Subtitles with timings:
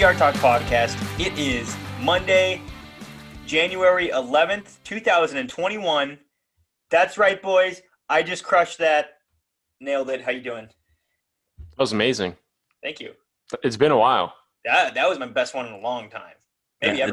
[0.00, 1.20] Hello, welcome to the Yard Talk Podcast.
[1.20, 2.62] It is Monday,
[3.46, 6.18] January 11th, 2021.
[6.90, 7.82] That's right, boys.
[8.08, 9.18] I just crushed that.
[9.78, 10.22] Nailed it.
[10.22, 10.68] How you doing?
[11.58, 12.34] That was amazing.
[12.82, 13.12] Thank you.
[13.62, 14.32] It's been a while.
[14.64, 16.34] That that was my best one in a long time.
[16.80, 17.10] Maybe Yeah,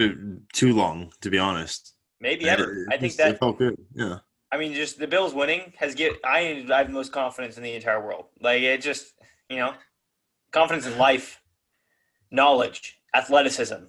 [0.00, 0.40] ever.
[0.52, 1.94] too long, to be honest.
[2.20, 2.82] Maybe ever.
[2.82, 3.76] It- I think that it felt good.
[3.94, 4.18] Yeah.
[4.50, 7.62] I mean, just the Bills winning has get I I have the most confidence in
[7.62, 8.26] the entire world.
[8.40, 9.14] Like it just
[9.48, 9.74] you know,
[10.50, 11.40] confidence in life,
[12.30, 13.84] knowledge, athleticism,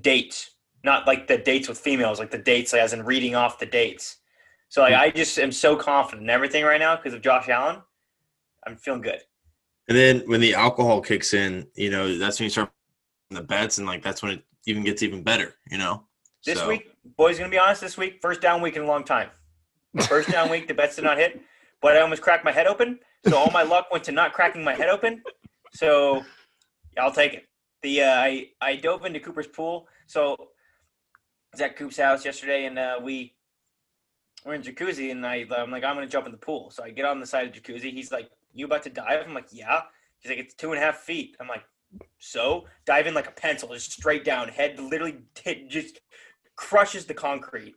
[0.00, 0.50] dates.
[0.82, 3.64] Not like the dates with females, like the dates, like as in reading off the
[3.66, 4.18] dates.
[4.68, 7.80] So like I just am so confident in everything right now because of Josh Allen.
[8.66, 9.20] I'm feeling good.
[9.88, 12.70] And then when the alcohol kicks in, you know, that's when you start
[13.30, 15.54] the bets, and like that's when it even gets even better.
[15.70, 16.04] You know.
[16.44, 17.80] This So, week, boys, gonna be honest.
[17.80, 19.30] This week, first down week in a long time.
[20.08, 21.40] First down week, the bets did not hit,
[21.80, 22.98] but I almost cracked my head open.
[23.28, 25.22] So all my luck went to not cracking my head open.
[25.72, 26.24] So
[26.98, 27.46] I'll take it.
[27.82, 29.88] The uh, I I dove into Cooper's pool.
[30.06, 30.44] So I
[31.52, 33.34] was at Coop's house yesterday, and uh, we
[34.44, 36.70] we're in jacuzzi, and I I'm like I'm gonna jump in the pool.
[36.70, 37.92] So I get on the side of the jacuzzi.
[37.92, 39.82] He's like, "You about to dive?" I'm like, "Yeah."
[40.20, 41.64] He's like, "It's two and a half feet." I'm like,
[42.18, 46.00] "So dive in like a pencil, just straight down, head literally hit, just
[46.56, 47.76] crushes the concrete."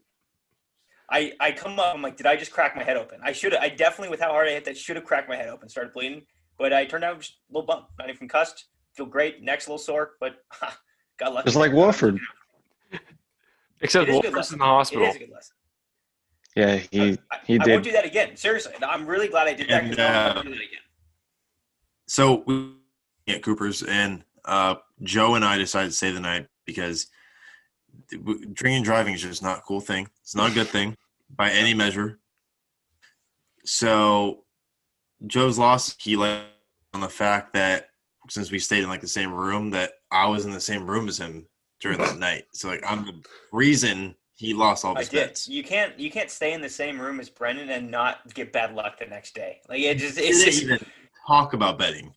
[1.10, 1.96] I, I come up.
[1.96, 3.20] I'm like, did I just crack my head open?
[3.24, 3.54] I should.
[3.54, 5.70] Have, I definitely, with how hard I hit that, should have cracked my head open.
[5.70, 6.24] Started bleeding,
[6.58, 7.88] but I turned out just a little bump.
[7.98, 8.66] Not even concussed.
[8.98, 9.44] Feel great.
[9.44, 10.76] Neck's a little sore, but ha,
[11.20, 11.46] got lucky.
[11.46, 12.20] Just like Wolford.
[13.82, 15.06] Except It is a good Wolford's in the hospital.
[15.06, 15.56] is a good lesson.
[16.56, 17.72] Yeah, he I, he I did.
[17.74, 18.36] won't do that again.
[18.36, 19.84] Seriously, I'm really glad I did that.
[19.84, 20.80] 'cause And, I won't uh, do that again.
[22.08, 22.74] So we
[23.28, 27.06] at Cooper's, and uh, Joe and I decided to stay the night because
[28.10, 30.10] drinking and driving is just not a cool thing.
[30.24, 30.98] It's not a good thing
[31.30, 32.18] by any measure.
[33.64, 34.46] So
[35.28, 36.02] Joe's lost.
[36.02, 36.42] He let
[36.96, 37.90] on the fact that
[38.30, 41.08] since we stayed in like the same room, that I was in the same room
[41.08, 41.48] as him
[41.80, 42.46] during that night.
[42.54, 45.48] So like I'm the reason he lost all I his bets.
[45.48, 45.98] You can't.
[46.00, 49.06] You can't stay in the same room as Brenden and not get bad luck the
[49.06, 49.62] next day.
[49.68, 50.18] Like it just.
[50.18, 50.64] It's just.
[50.64, 50.80] even
[51.28, 52.14] talk about betting.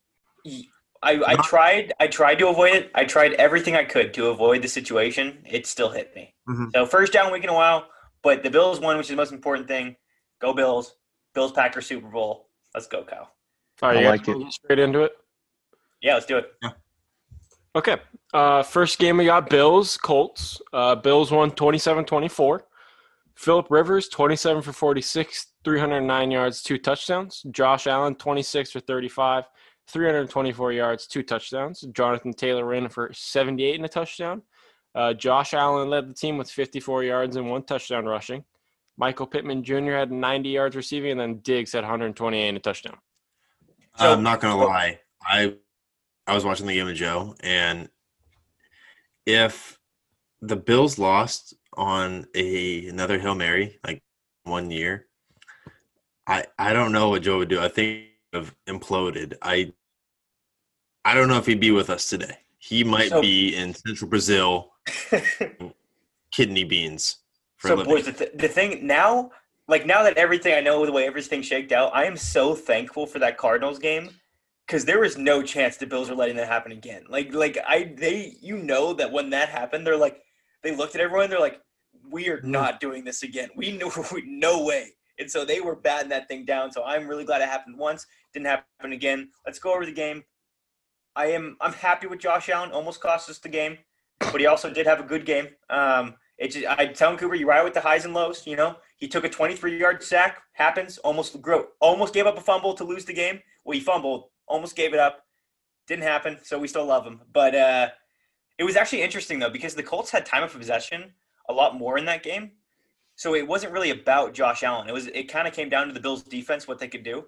[1.03, 2.91] I, I tried I tried to avoid it.
[2.95, 5.43] I tried everything I could to avoid the situation.
[5.49, 6.35] It still hit me.
[6.49, 6.71] Mhm.
[6.75, 7.89] So first down week in a while,
[8.23, 9.97] but the Bills won, which is the most important thing.
[10.41, 10.97] Go Bills.
[11.35, 12.49] Bills Packers Super Bowl.
[12.75, 13.31] Let's go, Kyle.
[13.83, 14.53] All right, I you guys like it.
[14.53, 15.13] straight into it.
[16.01, 16.53] Yeah, let's do it.
[17.77, 17.97] Okay.
[18.33, 20.61] Uh, first game we got Bills Colts.
[20.73, 22.61] Uh, Bills won 27-24.
[23.37, 27.43] Philip Rivers 27 for 46, 309 yards, two touchdowns.
[27.51, 29.45] Josh Allen 26 for 35,
[29.89, 31.81] 324 yards, two touchdowns.
[31.93, 34.43] Jonathan Taylor ran for 78 and a touchdown.
[34.95, 38.45] Uh, Josh Allen led the team with 54 yards and one touchdown rushing.
[38.99, 39.93] Michael Pittman Jr.
[39.93, 42.99] had 90 yards receiving, and then Diggs had 128 and a touchdown.
[43.97, 45.01] So- I'm not gonna lie.
[45.23, 45.55] I
[46.31, 47.89] I was watching the game with Joe, and
[49.27, 49.81] if
[50.41, 54.01] the Bills lost on a another Hail Mary like
[54.45, 55.09] one year,
[56.29, 57.61] I I don't know what Joe would do.
[57.61, 59.35] I think have imploded.
[59.43, 59.73] I
[61.05, 62.39] I don't know if he'd be with us today.
[62.59, 64.73] He might So- be in Central Brazil,
[66.33, 67.17] kidney beans
[67.57, 69.33] for a so boys, the, th- the thing now,
[69.67, 73.05] like now that everything I know the way everything shaked out, I am so thankful
[73.05, 74.11] for that Cardinals game
[74.71, 77.03] because there was no chance the Bills were letting that happen again.
[77.09, 80.23] Like, like I, they, you know that when that happened, they're like,
[80.63, 81.61] they looked at everyone, they're like,
[82.09, 83.49] we are not doing this again.
[83.57, 83.91] We knew,
[84.27, 84.91] no way.
[85.19, 86.71] And so they were batting that thing down.
[86.71, 89.31] So I'm really glad it happened once, didn't happen again.
[89.45, 90.23] Let's go over the game.
[91.17, 92.71] I am, I'm happy with Josh Allen.
[92.71, 93.77] Almost cost us the game,
[94.21, 95.49] but he also did have a good game.
[95.69, 98.47] Um, it just, I tell him Cooper, you ride with the highs and lows.
[98.47, 100.99] You know, he took a 23 yard sack, happens.
[100.99, 103.41] Almost grow, almost gave up a fumble to lose the game.
[103.65, 105.25] Well, he fumbled, almost gave it up.
[105.87, 107.21] Didn't happen, so we still love him.
[107.33, 107.89] But uh,
[108.59, 111.13] it was actually interesting though because the Colts had time of possession
[111.49, 112.53] a lot more in that game,
[113.17, 114.89] so it wasn't really about Josh Allen.
[114.89, 117.25] It was it kind of came down to the Bills' defense, what they could do,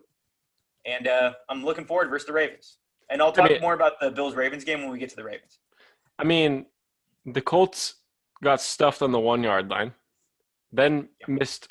[0.85, 2.79] and uh, I'm looking forward versus the Ravens.
[3.11, 5.25] And I'll talk mean- more about the Bills Ravens game when we get to the
[5.25, 5.59] Ravens.
[6.19, 6.67] I mean,
[7.27, 7.95] the Colts
[8.45, 9.93] got stuffed on the one yard line,
[10.73, 11.69] then missed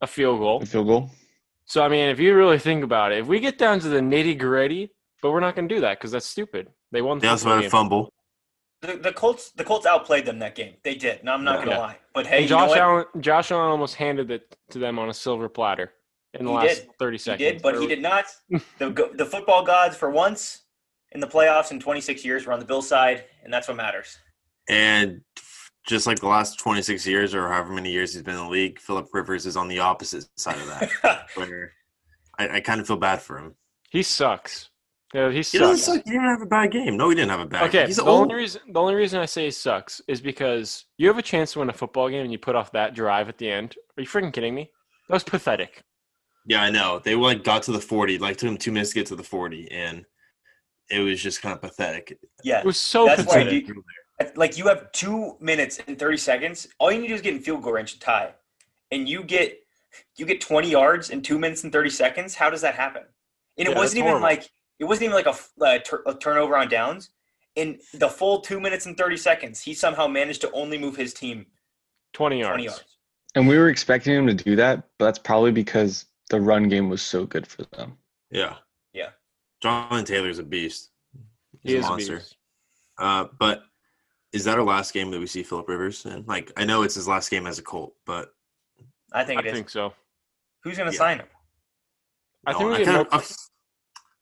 [0.00, 0.60] a field goal.
[0.60, 1.10] The field goal.
[1.66, 4.00] So I mean, if you really think about it, if we get down to the
[4.00, 4.90] nitty gritty,
[5.22, 6.68] but we're not going to do that because that's stupid.
[6.92, 7.18] They won.
[7.18, 8.12] The They also football had a fumble.
[8.82, 10.74] The, the Colts the Colts outplayed them that game.
[10.82, 11.24] They did.
[11.24, 11.98] No, I'm not gonna lie.
[12.12, 12.78] But hey, And you know Josh what?
[12.78, 15.92] Allen, Josh Allen almost handed it to them on a silver platter
[16.34, 16.88] in the He last did.
[16.98, 17.38] thirty He seconds.
[17.52, 18.26] did, but he did not.
[18.78, 20.64] The the football gods for once
[21.12, 24.18] in the playoffs in 26 years were on the Bills side, and that's what matters.
[24.68, 25.22] And
[25.86, 28.78] just like the last 26 years or however many years he's been in the league,
[28.80, 31.72] Philip Rivers is on the opposite side of that, where
[32.38, 33.54] I, I kind of feel bad for him.
[33.90, 34.70] He sucks.
[35.12, 35.96] Yeah, he He doesn't sucks.
[35.98, 36.04] suck.
[36.04, 36.96] He didn't have a bad game.
[36.96, 37.68] No, he didn't have a bad.
[37.68, 38.22] Okay, he's the old.
[38.22, 41.52] only reason the only reason I say he sucks is because you have a chance
[41.52, 43.76] to win a football game and you put off that drive at the end.
[43.96, 44.70] Are you freaking kidding me?
[45.08, 45.84] That was pathetic.
[46.46, 46.98] Yeah, I know.
[46.98, 48.18] They like got to the forty.
[48.18, 50.04] Like took them two minutes to get to the forty, and
[50.90, 52.18] it was just kind of pathetic.
[52.42, 52.58] Yeah.
[52.60, 53.66] It was so That's why pathetic.
[54.20, 56.68] You- Like you have two minutes and thirty seconds.
[56.78, 58.34] All you need to do is get in field goal range to tie,
[58.90, 59.58] and you get
[60.16, 62.34] you get twenty yards in two minutes and thirty seconds.
[62.34, 63.02] How does that happen?
[63.58, 64.22] And Yeah, it wasn't even horrible.
[64.28, 67.10] like it wasn't even like a, f- a tur- a turnover on downs.
[67.56, 71.14] In the full two minutes and thirty seconds, he somehow managed to only move his
[71.14, 71.46] team
[72.12, 72.50] Twenty yards.
[72.50, 72.84] twenty yards.
[73.36, 76.88] And we were expecting him to do that, but that's probably because the run game
[76.88, 77.98] was so good for them.
[78.30, 78.56] Yeah.
[78.92, 79.10] Yeah.
[79.60, 80.90] Jonathan Taylor's a beast.
[81.62, 82.16] He's He a is a monster.
[82.18, 82.36] beast.
[82.98, 83.64] Uh, but
[84.34, 86.04] is that our last game that we see Philip Rivers?
[86.06, 88.34] And like, I know it's his last game as a Colt, but
[89.12, 89.52] I think I it is.
[89.54, 89.94] think so.
[90.62, 90.98] Who's going to Yeah.
[90.98, 91.26] sign him?
[92.46, 93.36] I no, think we I, get kinda, mul- I, f-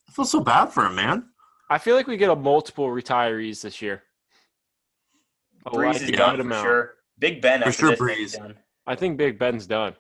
[0.09, 1.29] I feel so bad for him, man.
[1.71, 4.03] I feel like we get a multiple retirees this year.
[5.67, 6.63] A Brees like is a done for amount.
[6.65, 6.95] sure.
[7.19, 8.39] Big Ben For sure this thing is Brees.
[8.39, 8.59] done.
[8.87, 9.95] I think Big Ben's done.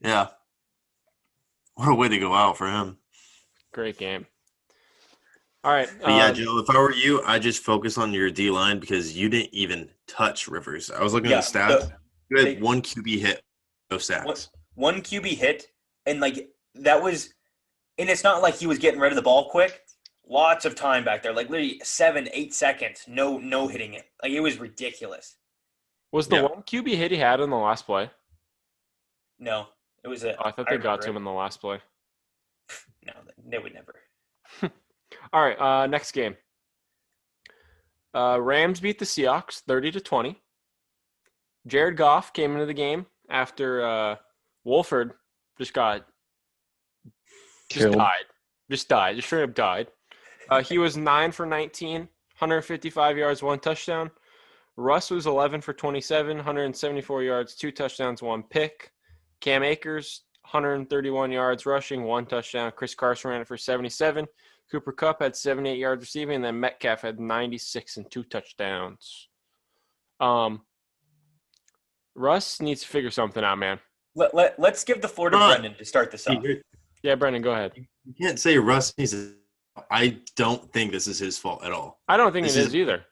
[0.00, 0.28] Yeah.
[1.74, 2.98] What a way to go out for him.
[3.72, 4.26] Great game.
[5.62, 5.88] All right.
[6.00, 8.78] But yeah, uh, Joe, if I were you, I'd just focus on your D line
[8.78, 10.90] because you didn't even touch Rivers.
[10.90, 11.68] I was looking Yeah, at the stats.
[11.80, 11.92] the-
[12.30, 13.42] you had they- one QB hit,
[13.90, 14.24] no sacks.
[14.26, 15.66] What- one QB hit,
[16.06, 17.34] and like that was,
[17.98, 19.84] and it's not like he was getting rid of the ball quick.
[20.26, 24.08] Lots of time back there, like literally seven, eight seconds, no, no hitting it.
[24.22, 25.36] Like it was ridiculous.
[26.12, 26.42] was the Yeah.
[26.42, 28.10] one QB hit he had in the last play?
[29.38, 29.68] No,
[30.02, 30.36] it was a.
[30.38, 31.18] Oh, I thought they got to him it.
[31.18, 31.80] in the last play.
[33.04, 33.12] No,
[33.46, 33.94] they would never.
[35.32, 36.36] All right, uh, next game.
[38.14, 40.40] Uh, Rams beat the Seahawks thirty to twenty.
[41.66, 44.16] Jared Goff came into the game after uh,
[44.64, 45.12] Wolford
[45.58, 46.06] just got
[47.70, 47.96] just Killed.
[47.96, 48.24] died,
[48.70, 49.88] just died, just straight up died.
[50.48, 54.10] Uh, he was nine for 19, 155 yards, one touchdown.
[54.76, 58.90] Russ was 11 for 27, 174 yards, two touchdowns, one pick.
[59.40, 62.72] Cam Akers, 131 yards rushing, one touchdown.
[62.74, 64.26] Chris Carson ran it for 77.
[64.70, 69.28] Cooper Kupp had 78 yards receiving, and then Metcalf had 96 and two touchdowns.
[70.20, 70.62] Um,
[72.14, 73.80] Russ needs to figure something out, man.
[74.14, 75.56] Let, let, let's give the floor to Come on.
[75.62, 76.44] Brenden to start this off.
[77.02, 77.72] Yeah, Brenden, go ahead.
[77.76, 79.34] You can't say Russ needs to.
[79.90, 82.00] I don't think this is his fault at all.
[82.08, 83.04] I don't think This it is- is either.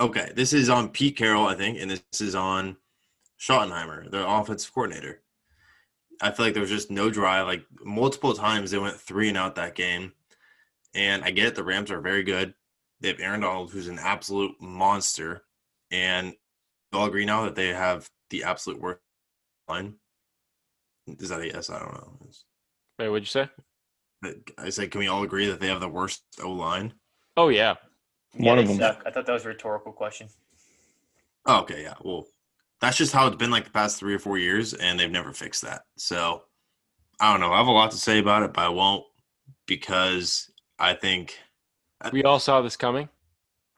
[0.00, 2.76] Okay, this is on Pete Carroll, I think, and this is on
[3.40, 5.22] Schottenheimer, the offensive coordinator.
[6.20, 7.46] I feel like there was just no drive.
[7.48, 10.12] Like multiple times, they went three and out that game.
[10.98, 12.54] And I get it, the Rams are very good.
[13.00, 15.42] They have Aaron Donald, who's an absolute monster,
[15.92, 16.34] and
[16.92, 18.98] we all agree now that they have the absolute worst
[19.68, 19.94] line.
[21.06, 21.70] Is that a yes?
[21.70, 22.18] I don't know.
[22.98, 23.48] Wait, what'd you say?
[24.58, 26.92] I said, can we all agree that they have the worst O line?
[27.36, 27.76] Oh yeah,
[28.34, 28.78] Yeah, One of them.
[28.78, 29.02] suck.
[29.06, 30.28] I thought that was a rhetorical question.
[31.46, 31.94] Oh, okay, yeah.
[32.02, 32.26] Well,
[32.80, 35.32] that's just how it's been like the past three or four years, and they've never
[35.32, 35.82] fixed that.
[35.96, 36.42] So
[37.20, 37.52] I don't know.
[37.52, 39.04] I have a lot to say about it, but I won't
[39.66, 41.38] because I think
[42.12, 43.08] we all saw this coming.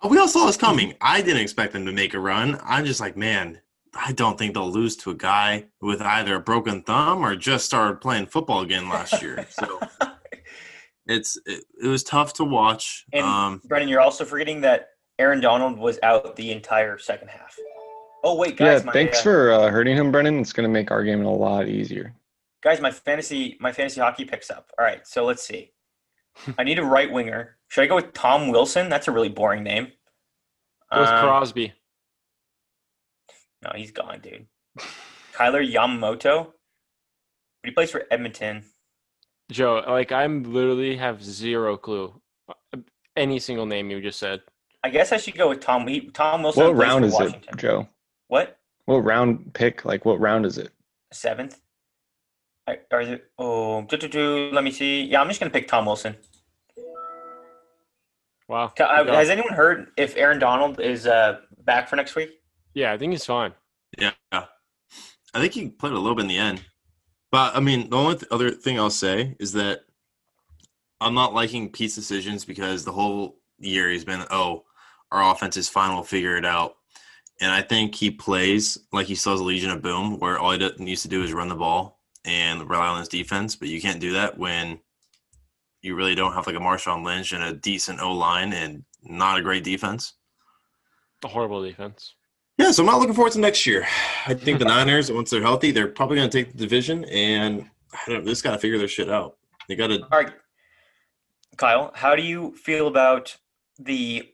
[0.02, 0.94] oh, we all saw this coming.
[1.00, 2.60] I didn't expect them to make a run.
[2.64, 3.60] I'm just like, man,
[3.94, 7.64] I don't think they'll lose to a guy with either a broken thumb or just
[7.64, 9.46] started playing football again last year.
[9.50, 9.80] So
[11.06, 13.06] it's it, it was tough to watch.
[13.12, 17.56] And- um, Brenden, you're also forgetting that Aaron Donald was out the entire second half.
[18.22, 20.40] Oh wait, guys, yeah, my, thanks uh, for uh, hurting him, Brennan.
[20.40, 22.14] It's going to make our game a lot easier.
[22.62, 22.78] guys.
[22.80, 24.70] My fantasy, my fantasy hockey picks up.
[24.78, 25.72] All right, so let's see.
[26.58, 27.56] I need a right winger.
[27.68, 28.88] Should I go with Tom Wilson?
[28.88, 29.84] That's a really boring name.
[29.86, 29.92] It
[30.98, 31.72] was Um, Crosby.
[33.62, 34.46] No, he's gone, dude.
[35.36, 36.46] Kailer Yamamoto.
[37.62, 38.64] But he plays for Edmonton.
[39.50, 42.20] Joe, like I'm literally have zero clue.
[42.48, 42.78] uh,
[43.16, 44.40] Any single name you just said.
[44.82, 45.86] I guess I should go with Tom.
[45.86, 46.64] He, Tom Wilson.
[46.64, 47.42] What round is Washington.
[47.52, 47.88] it, Joe?
[48.28, 49.84] What What round pick?
[49.84, 50.70] Like, what round is it?
[51.12, 51.60] seventh?
[52.68, 53.24] I, or is it?
[53.36, 55.02] Oh, do, do, do, let me see.
[55.02, 56.16] Yeah, I'm just gonna pick Tom Wilson.
[58.50, 58.72] Wow.
[58.80, 62.30] Uh, Has anyone heard if Aaron Donald is uh, back for next week?
[62.74, 63.52] Yeah, I think he's fine.
[63.96, 64.46] Yeah, I
[65.34, 66.64] think he played a little bit in the end.
[67.30, 69.82] But I mean, the only th- other thing I'll say is that
[71.00, 74.64] I'm not liking Pete's decisions because the whole year he's been, oh,
[75.12, 76.74] our offense is fine, we'll figure it out.
[77.40, 80.50] And I think he plays like he still has a Legion of Boom, where all
[80.50, 83.54] he needs to do is run the ball and rely on his defense.
[83.54, 84.80] But you can't do that when
[85.82, 89.38] you really don't have like a Marshawn Lynch and a decent O line and not
[89.38, 90.14] a great defense.
[91.24, 92.14] A horrible defense.
[92.58, 93.86] Yeah, so I'm not looking forward to next year.
[94.26, 97.64] I think the Niners, once they're healthy, they're probably going to take the division, and
[97.94, 99.38] I don't, they just got to figure their shit out.
[99.68, 100.02] They got to.
[100.02, 100.32] All right,
[101.56, 103.34] Kyle, how do you feel about
[103.78, 104.28] the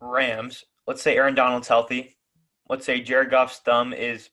[0.00, 0.64] Rams?
[0.86, 2.16] Let's say Aaron Donald's healthy.
[2.68, 4.30] Let's say Jared Goff's thumb is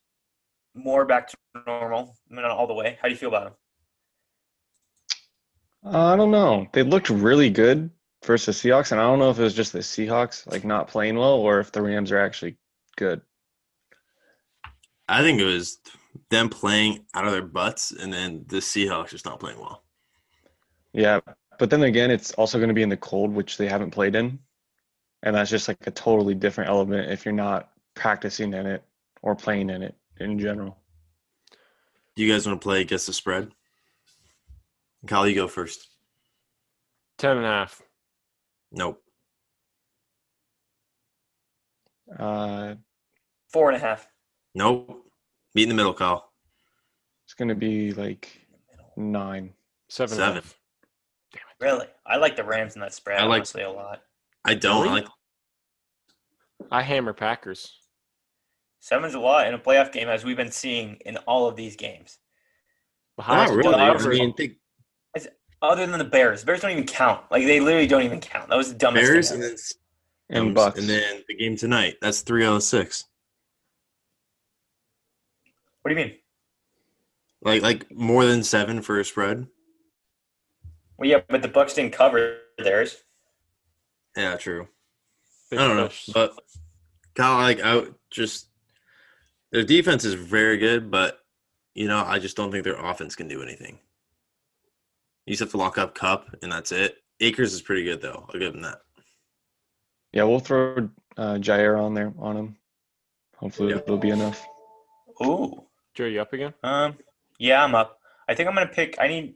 [0.76, 3.00] more back to normal, not all the way.
[3.02, 3.54] How do you feel about him?
[5.84, 6.68] Uh, I don't know.
[6.74, 7.90] They looked really good
[8.26, 10.88] versus the Seahawks, and I don't know if it was just the Seahawks like not
[10.88, 12.58] playing well or if the Rams are actually
[12.98, 13.22] good.
[15.08, 15.80] I think it was
[16.30, 19.84] them playing out of their butts, and then the Seahawks just not playing well.
[20.94, 21.22] Yeah,
[21.58, 24.16] but then again, it's also going to be in the cold, which they haven't played
[24.16, 24.40] in,
[25.24, 28.84] and that's just like a totally different element if you're not practicing in it
[29.22, 30.78] or playing in it in general.
[32.16, 33.52] Do you guys want to play against the spread?
[35.08, 35.88] Kyle, you go first.
[37.18, 37.82] Ten and a half.
[38.72, 39.02] Nope.
[42.18, 42.76] Uh,
[43.52, 44.08] Four and a half.
[44.56, 45.06] Nope.
[45.56, 46.32] Meet in the middle, Kyle.
[47.26, 48.42] it's going to be like
[48.98, 49.54] nine.
[49.90, 50.14] Seven.
[50.14, 50.44] and a Seven.
[50.44, 50.56] half.
[51.60, 51.88] Really?
[52.06, 54.02] I like the Rams in that spread I like- honestly a lot.
[54.46, 54.78] I don't.
[54.88, 55.02] I Really?
[55.02, 55.10] like
[56.72, 57.78] I hammer Packers.
[58.80, 61.76] Seven's a lot in a playoff game, as we've been seeing in all of these
[61.76, 62.18] games.
[63.18, 63.76] The not highest really.
[63.76, 64.56] I mean, they-
[65.62, 67.22] Other than the Bears, Bears don't even count.
[67.32, 68.50] Like they literally don't even count.
[68.50, 69.56] That was the dumbest Bears thing and ever.
[70.30, 70.80] then And Bucks.
[70.80, 71.98] and then the game tonight.
[72.02, 73.06] That's three out of six.
[75.82, 76.16] What do you mean?
[77.42, 79.48] Like like more than seven for a spread.
[80.98, 82.98] Well, yeah, but the Bucks didn't cover theirs.
[84.18, 84.68] Yeah, true.
[85.50, 86.34] They I don't know, but
[87.16, 88.48] kind of like I would just
[89.52, 91.20] their defense is very good, but
[91.74, 93.80] you know I just don't think their offense can do anything.
[95.30, 97.04] You just have to lock up Kupp, and that's it.
[97.20, 98.26] Akers is pretty good though.
[98.34, 98.80] I'll give him that.
[100.12, 102.56] Yeah, we'll throw uh, Jaire on there on him.
[103.36, 103.78] Hopefully, Yeah.
[103.78, 104.44] it'll be enough.
[105.24, 105.66] Ooh.
[105.94, 106.56] Joe, you up again?
[106.64, 106.98] Um.
[107.38, 108.00] Yeah, I'm up.
[108.28, 108.96] I think I'm gonna pick.
[109.00, 109.36] I need.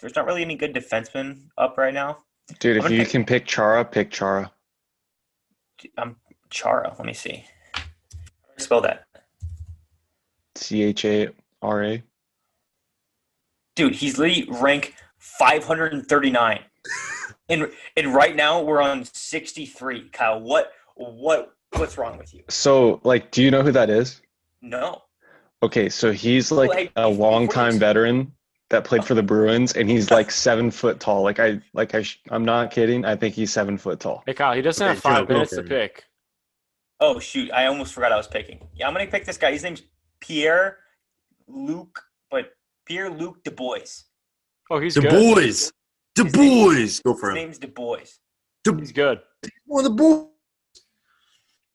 [0.00, 2.20] There's not really any good defensemen up right now.
[2.60, 4.50] Dude, if you pick- can pick Chara, pick Chara.
[5.98, 6.16] I'm
[6.48, 6.94] Chara.
[6.96, 7.44] Let me see.
[7.74, 7.84] How do
[8.58, 9.06] I Spell that,
[10.54, 11.28] C H A
[11.60, 12.02] R A.
[13.74, 13.94] dude.
[13.94, 16.60] He's literally rank 539,
[17.48, 20.08] and and right now we're on 63.
[20.10, 22.42] Kyle, what what what's wrong with you?
[22.48, 24.20] So, like, do you know who that is?
[24.62, 25.02] No.
[25.62, 28.32] Okay, so he's like Like, a before longtime veteran
[28.70, 29.04] that played oh.
[29.04, 31.22] for the Bruins, and he's like seven foot tall.
[31.22, 33.04] Like I, like I, sh- I'm not kidding.
[33.04, 34.22] I think he's seven foot tall.
[34.26, 36.04] Hey Kyle, he doesn't Okay, have five minutes to pick.
[37.00, 37.50] Oh shoot!
[37.50, 38.66] I almost forgot I was picking.
[38.74, 39.52] Yeah, I'm gonna pick this guy.
[39.52, 39.82] His name's
[40.20, 40.78] Pierre
[41.48, 42.52] Luc, but
[42.86, 44.04] Pierre Luc Dubois.
[44.70, 45.10] Oh, he's The good.
[45.34, 45.72] boys,
[46.14, 47.36] the His name- go for him.
[47.36, 47.46] His him.
[47.46, 47.98] name's Dubois.
[48.64, 49.20] He's The good.
[49.66, 50.28] one of the boys.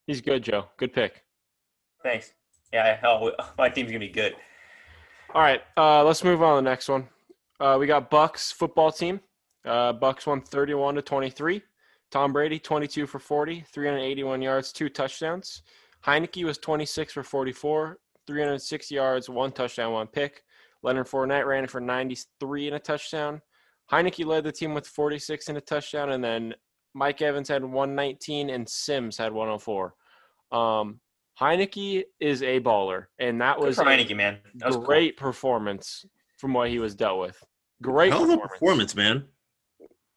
[0.08, 0.70] He's good, Joe.
[0.78, 1.24] Good pick.
[2.04, 2.34] Thanks.
[2.74, 4.36] Yeah, hell, my team's gonna be good.
[5.34, 7.08] All right, uh, let's move on to the next one.
[7.60, 9.20] Uh, we got Bucks football team.
[9.66, 11.62] Uh, Bucks won 31 to 23.
[12.10, 15.62] Tom Brady 22 for 40, 381 yards, two touchdowns.
[16.06, 20.44] Heinicke was 26 for 44, 306 yards, one touchdown, one pick.
[20.84, 23.42] Leonard Fournette ran it for 93 and a touchdown.
[23.92, 26.54] Heinicke led the team with 46 and a touchdown, and then
[26.94, 29.94] Mike Evans had 119 and Sims had 104.
[30.52, 31.00] Um,
[31.40, 34.40] Heinicke is a baller, and that was a- Heinicke, man.
[34.56, 34.86] That was cool.
[34.86, 36.06] great performance
[36.38, 37.42] from what he was dealt with.
[37.82, 38.52] Great Hell of performance.
[38.52, 39.28] performance, man.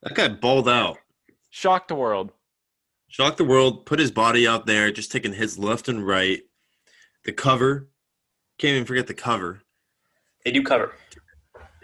[0.03, 0.99] That guy balled out.
[1.51, 2.33] Shocked the world.
[3.09, 6.41] Shocked the world, put his body out there, just taking hits left and right.
[7.25, 7.89] The cover,
[8.59, 9.62] can't even forget the cover.
[10.45, 10.95] They do cover.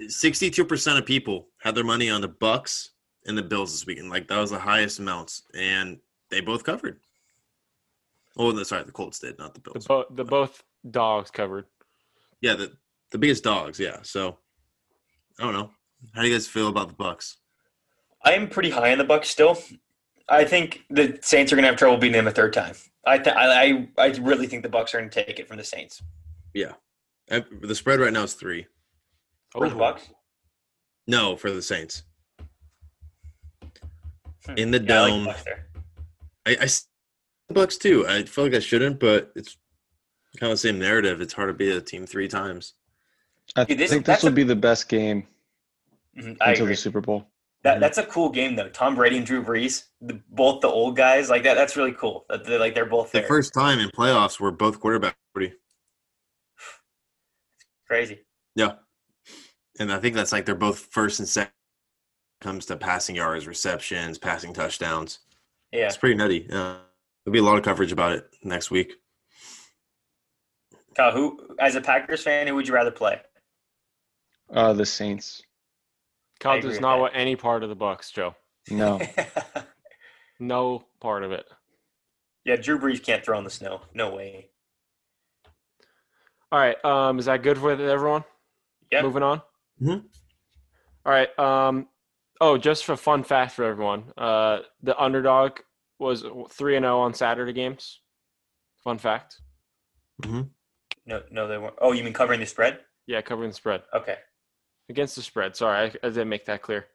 [0.00, 2.91] 62% of people had their money on the Bucks
[3.27, 4.11] and the Bills this weekend.
[4.11, 5.99] Like that was the highest amounts, and
[6.31, 7.00] they both covered.
[8.37, 9.87] Oh, no, sorry, the Colts did, not the The, Bills.
[9.87, 11.67] bo- the both dogs covered.
[12.41, 12.73] yeah, the
[13.11, 13.81] the biggest dogs.
[13.81, 14.38] Yeah, so
[15.41, 15.71] I don't know.
[16.15, 17.38] How do you guys feel about the Bucks?
[18.25, 19.59] I am pretty high on the Bucks still.
[20.29, 22.75] I think the Saints are gonna have trouble beating them a third time.
[23.07, 25.65] I th- I, I I really think the Bucks are gonna take it from the
[25.65, 26.03] Saints.
[26.57, 26.73] Uh,
[27.29, 28.67] The spread right now is three.
[29.51, 29.79] For the Oh.
[29.79, 30.09] Bucks.
[31.07, 32.03] No, for the Saints.
[34.47, 34.55] Hmm.
[34.57, 35.25] In the Yeah, I like the dome.
[35.27, 35.67] Bucks there.
[36.47, 36.87] I, I s-
[37.49, 38.07] the Bucks too.
[38.07, 39.57] I feel like I shouldn't, but it's
[40.39, 41.21] kind of the same narrative.
[41.21, 42.75] It's hard to beat a team three times.
[43.57, 45.27] I Dude, this- think this will a- be the best game
[46.17, 47.27] Mhm, until the Super Bowl.
[47.65, 48.69] That, that's a cool game though.
[48.69, 51.55] Tom Brady and Drew Brees, the, both the old guys, like that.
[51.55, 52.25] That's really cool.
[52.29, 53.29] That they're, like they're both The there.
[53.29, 55.55] first time in playoffs where both quarterbacks forty.
[57.88, 58.21] Crazy.
[58.54, 58.73] Yeah,
[59.78, 61.52] and I think that's like they're both first and second
[62.40, 65.21] comes to passing yards, receptions, passing touchdowns.
[65.73, 65.87] Yeah.
[65.87, 66.47] It's pretty nutty.
[66.50, 66.76] Uh,
[67.25, 68.92] there'll be a lot of coverage about it next week.
[70.97, 73.21] Kyle, who as a Packers fan, who would you rather play?
[74.52, 75.42] Uh, the Saints.
[76.40, 78.35] Kyle does not want any part of the Bucks, Joe.
[78.71, 79.00] No.
[80.40, 81.47] No part of it.
[82.45, 83.80] yeah, Drew Brees can't throw in the snow.
[83.92, 84.50] No way.
[86.50, 86.83] All right.
[86.85, 88.25] Um, is that good with everyone?
[88.90, 89.02] Yeah.
[89.02, 89.43] Moving on.
[89.83, 90.05] Mhm.
[91.05, 91.38] All right.
[91.38, 91.88] Um,
[92.40, 95.59] oh, just for fun fact for everyone, uh, the underdog
[95.99, 98.00] was three and zero on Saturday games.
[98.83, 99.40] Fun fact.
[100.25, 100.43] Hmm.
[101.07, 101.75] No, no, they weren't.
[101.81, 102.81] Oh, you mean covering the spread?
[103.07, 104.19] Yeah, covering the spread Okay.
[104.88, 105.57] against the spread.
[105.57, 106.87] Sorry, I, I didn't make that clear.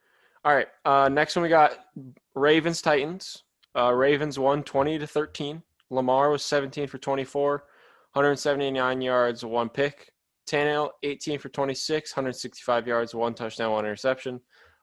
[0.46, 0.68] All right.
[0.86, 1.78] Uh, next one we got
[2.36, 3.44] Ravens Titans.
[3.76, 5.64] Uh, Ravens won twenty to thirteen.
[5.90, 7.66] Lamar was seventeen for twenty four,
[8.14, 10.12] 179 yards, one pick.
[10.48, 14.40] Tannehill 18 for 26, 165 yards, one touchdown, one interception.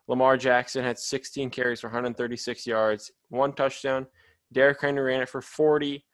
[0.09, 4.07] Lamar Jackson had 16 carries for 136 yards, one touchdown.
[4.53, 6.05] Derrick Henry ran it for 40.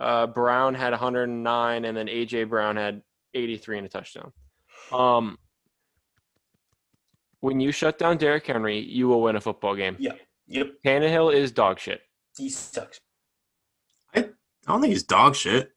[0.00, 3.02] Uh, Brown had 109, and then AJ Brown had
[3.34, 4.32] 83 and a touchdown.
[4.90, 5.38] Um,
[7.40, 9.96] when you shut down Derrick Henry, you will win a football game.
[10.00, 10.14] Yeah.
[10.48, 10.72] Yep.
[10.84, 12.00] Tannehill is dog shit.
[12.36, 12.98] He sucks.
[14.14, 14.30] I
[14.66, 15.70] don't think he's dog shit.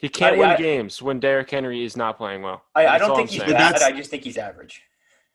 [0.00, 2.62] He can't I- win I- games when Derrick Henry is not playing well.
[2.74, 3.52] I, I don't think I'm he's saying.
[3.52, 3.74] bad.
[3.74, 4.82] That's- I just think he's average.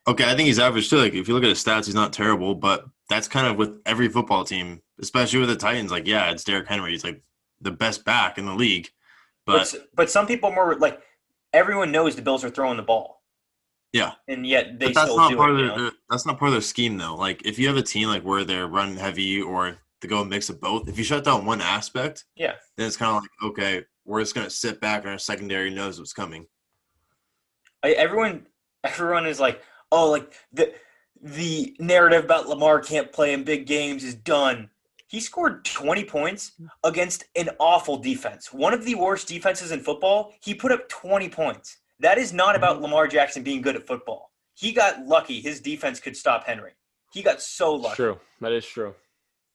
[0.06, 0.96] Okay, I think he's average too.
[0.98, 3.80] Like if you look at his stats, he's not terrible, but that's kind of with
[3.86, 5.90] every football team, especially with the Titans.
[5.90, 6.90] Like, yeah, it's Derrick Henry.
[6.92, 7.22] He's like
[7.60, 8.90] the best back in the league.
[9.46, 11.00] But But but some people more like
[11.54, 13.22] everyone knows the Bills are throwing the ball.
[13.94, 14.12] Yeah.
[14.28, 15.54] And yet they But that's still not do part it.
[15.54, 15.82] of you their, know?
[15.84, 17.14] their- that's not part of their scheme though.
[17.14, 20.24] Like if you have a team like where they're run heavy or to go a
[20.24, 22.54] mix of both, if you shut down one aspect, Yeah.
[22.76, 25.98] then it's kind of like okay, we're just gonna sit back and our secondary knows
[25.98, 26.46] what's coming.
[27.82, 28.46] I, everyone
[28.84, 30.72] everyone is like, oh, like the
[31.22, 34.70] the narrative about Lamar can't play in big games is done.
[35.08, 36.52] He scored 20 points
[36.82, 38.52] against an awful defense.
[38.52, 40.32] One of the worst defenses in football.
[40.42, 41.78] He put up 20 points.
[42.00, 42.84] That is not about mm-hmm.
[42.84, 44.32] Lamar Jackson being good at football.
[44.54, 45.40] He got lucky.
[45.40, 46.72] His defense could stop Henry.
[47.12, 47.96] He got so lucky.
[47.96, 48.18] True.
[48.40, 48.94] That is true.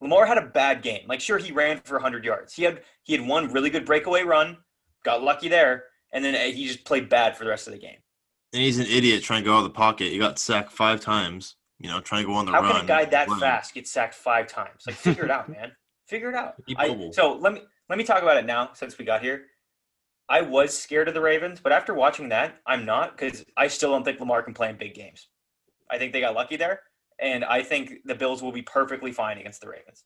[0.01, 1.05] Lamar had a bad game.
[1.07, 2.53] Like sure he ran for 100 yards.
[2.53, 4.57] He had he had one really good breakaway run,
[5.03, 7.79] got lucky there, and then uh, he just played bad for the rest of the
[7.79, 7.97] game.
[8.53, 10.11] And he's an idiot trying to go out of the pocket.
[10.11, 11.55] He got sacked five times.
[11.79, 12.71] You know, trying to go on the How run.
[12.73, 13.39] can a guy that Run.
[13.39, 14.83] fast get sacked five times?
[14.85, 15.71] Like figure it out, man.
[16.07, 16.55] Figure it out.
[16.77, 19.45] I, so let me let me talk about it now since we got here.
[20.27, 23.91] I was scared of the Ravens, but after watching that, I'm not because I still
[23.91, 25.27] don't think Lamar can play in big games.
[25.89, 26.81] I think they got lucky there,
[27.21, 30.03] and I think the Bills will be perfectly fine against the Ravens.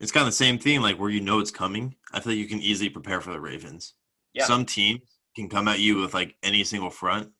[0.00, 1.94] It's kind of the same thing, like where you know it's coming.
[2.12, 3.94] I feel like you can easily prepare for the Ravens.
[4.34, 4.44] Yeah.
[4.44, 5.02] Some teams
[5.36, 7.30] can come at you with like any single front.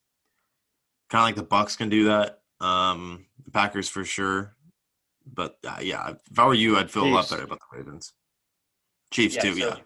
[1.11, 2.41] Kind of like the Bucks can do that.
[2.61, 4.57] Um, the Packers for sure.
[5.27, 8.13] But uh, yeah, if I were you, I'd feel a lot better about the Ravens.
[9.11, 9.77] Chiefs too, so yeah.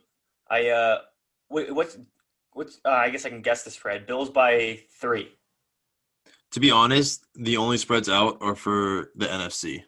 [0.48, 0.98] I uh,
[1.48, 1.98] what, what's
[2.52, 2.80] what's?
[2.84, 4.06] Uh, I guess I can guess the spread.
[4.06, 5.30] Bills by three.
[6.52, 9.82] To be honest, the only spreads out are for the NFC,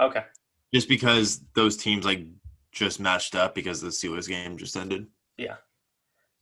[0.00, 0.24] Okay.
[0.74, 2.24] just because those teams like
[2.72, 5.06] just matched up because the Steelers game just ended.
[5.36, 5.56] Yeah.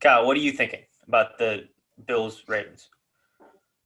[0.00, 1.68] Kyle, what are you thinking about the
[2.07, 2.88] Bills Ravens?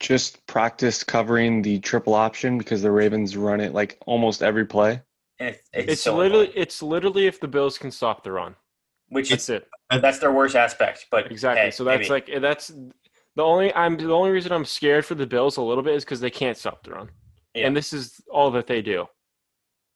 [0.01, 5.03] Just practice covering the triple option because the Ravens run it like almost every play.
[5.39, 8.33] And it's, it's, It's so literally annoying, it's literally if the Bills can stop the
[8.33, 8.55] run.
[9.09, 9.69] which That's is it.
[10.01, 11.07] that's their worst aspect.
[11.11, 11.65] But Exactly.
[11.65, 12.33] hey, so that's maybe.
[12.33, 12.73] like that's
[13.37, 16.05] the only I'm the only reason I'm scared for the Bills a little bit is
[16.05, 17.11] because they can't stop the run,
[17.55, 17.67] Yeah.
[17.67, 19.07] and this is all that they do.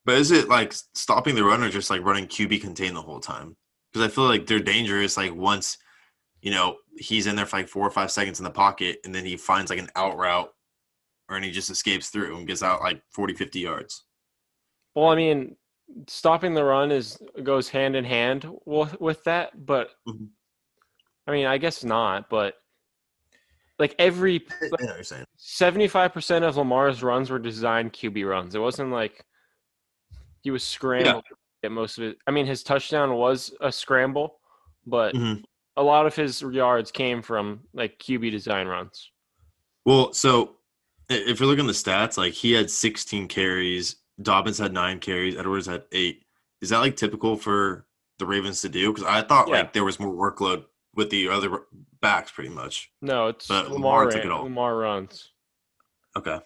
[0.04, 3.20] But is it like stopping the run or just like running QB contain the whole
[3.20, 3.56] time?
[3.92, 5.16] Because I feel like they're dangerous.
[5.16, 5.78] Like once,
[6.42, 9.14] you know, he's in there for like four or five seconds in the pocket and
[9.14, 10.52] then he finds like an out route
[11.30, 14.04] or and he just escapes through and gets out like 40, 50 yards.
[14.94, 15.56] Well, I mean,
[16.06, 20.28] stopping the run is goes hand in hand with, with that, but Mhm.
[21.26, 22.28] I mean, I guess not.
[22.28, 22.56] But
[23.78, 25.24] like every I know what you're saying.
[25.36, 28.54] seventy-five percent of Lamar's runs were designed QB runs.
[28.54, 29.24] It wasn't like
[30.42, 31.22] he was scrambling
[31.64, 32.18] at most of it.
[32.26, 34.38] I mean, his touchdown was a scramble,
[34.86, 35.42] but Mhm.
[35.76, 39.10] a lot of his yards came from like QB design runs.
[39.84, 40.56] Well, so
[41.08, 45.36] if you're looking at the stats, like he had 16 carries, Dobbins had nine carries,
[45.36, 46.22] Edwards had eight.
[46.60, 47.86] Is that like typical for
[48.18, 48.92] the Ravens to do?
[48.92, 49.54] Because I thought Yeah.
[49.56, 50.64] like there was more workload
[50.96, 51.62] with the other
[52.00, 52.90] backs, pretty much.
[53.02, 54.00] No, it's But Lamar.
[54.06, 54.44] Lamar took it all.
[54.44, 55.32] Lamar runs.
[56.16, 56.38] Okay.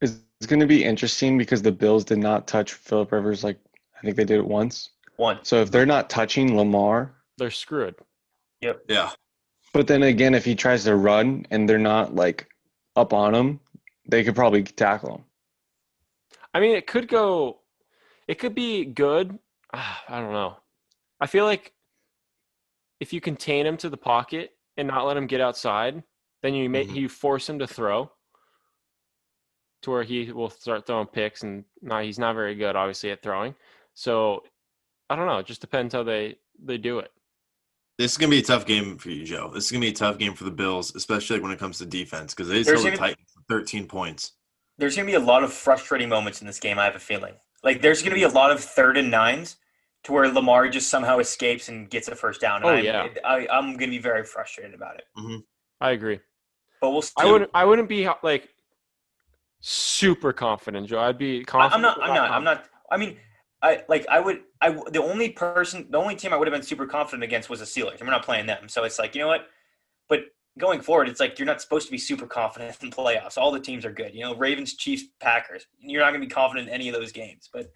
[0.00, 3.58] It's, it's going to be interesting because the Bills did not touch Philip Rivers like
[3.98, 4.90] I think they did it once.
[5.16, 5.38] one.
[5.42, 7.94] So if they're not touching Lamar, They're screwed.
[8.60, 8.82] Yep.
[8.88, 9.10] Yeah.
[9.72, 12.48] but then again, if he tries to run and they're not like
[12.96, 13.60] up on him,
[14.08, 15.24] they could probably tackle him.
[16.54, 17.60] I mean, it could go.
[18.28, 19.38] It could be good.
[19.72, 20.56] I don't know.
[21.20, 21.72] I feel like
[23.02, 26.04] if you contain him to the pocket and not let him get outside,
[26.40, 26.94] then you make Mhm.
[26.94, 28.10] you force him to throw.
[29.82, 33.20] to where he will start throwing picks, and now he's not very good, obviously, at
[33.20, 33.52] throwing.
[33.94, 34.44] So
[35.10, 35.38] I don't know.
[35.38, 37.10] It just depends how they they do it.
[37.98, 39.50] This is gonna be a tough game for you, Joe.
[39.52, 41.86] This is gonna be a tough game for the Bills, especially when it comes to
[41.86, 44.34] defense, because they still There's the Titans to 13 points.
[44.78, 47.00] There's going to be a lot of frustrating moments in this game, I have a
[47.00, 47.34] feeling.
[47.64, 49.56] Like, there's going to be a lot of third and nines
[50.04, 52.62] to where Lamar just somehow escapes and gets a first down.
[52.62, 53.08] And Oh, I'm, yeah.
[53.24, 55.04] I, I'm going to be very frustrated about it.
[55.16, 55.38] Mm-hmm.
[55.80, 56.20] I agree.
[56.80, 57.50] But we'll I wouldn't.
[57.54, 58.48] I wouldn't be like
[59.60, 61.00] super confident, Joe.
[61.00, 61.74] I'd be confident.
[61.74, 62.02] I'm not.
[62.02, 62.30] I'm not.
[62.30, 62.64] I'm not.
[62.90, 63.18] I mean,
[63.62, 64.06] I like.
[64.08, 64.40] I would.
[64.60, 67.60] I the only person, the only team I would have been super confident against was
[67.60, 68.68] the Steelers, and we're not playing them.
[68.68, 69.46] So it's like, you know what?
[70.08, 70.24] But
[70.58, 73.38] going forward, it's like you're not supposed to be super confident in playoffs.
[73.38, 74.12] All the teams are good.
[74.14, 75.66] You know, Ravens, Chiefs, Packers.
[75.78, 77.48] You're not going to be confident in any of those games.
[77.52, 77.72] But there's a shot.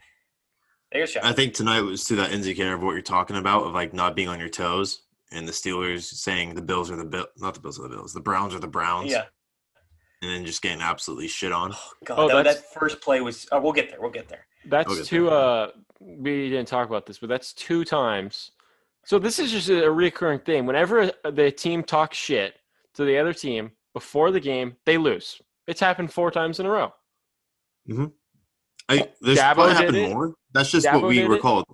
[0.95, 4.15] I think tonight was to that indicator of what you're talking about, of like not
[4.17, 7.61] being on your toes, and the Steelers saying the Bills are the Bill, not the
[7.61, 9.25] Bills are the Bills, the Browns are the Browns, Yeah.
[10.23, 11.75] and then just getting absolutely shit on.
[12.05, 13.47] God, Oh, that, that first play was.
[13.53, 14.01] Oh, we'll get there.
[14.01, 14.47] We'll get there.
[14.65, 15.29] That's Okay, two.
[15.31, 15.71] Uh,
[16.01, 18.53] we didn't talk about this, but that's two times.
[19.05, 20.67] So this is just a recurring thing.
[20.67, 22.55] Whenever the team talks shit
[22.95, 25.41] to the other team before the game, they lose.
[25.69, 26.93] It's happened four times in a row.
[28.89, 30.09] I there's Dabo probably did happened it.
[30.11, 30.35] more.
[30.53, 31.29] That's just Dabo what we did it.
[31.29, 31.65] recalled.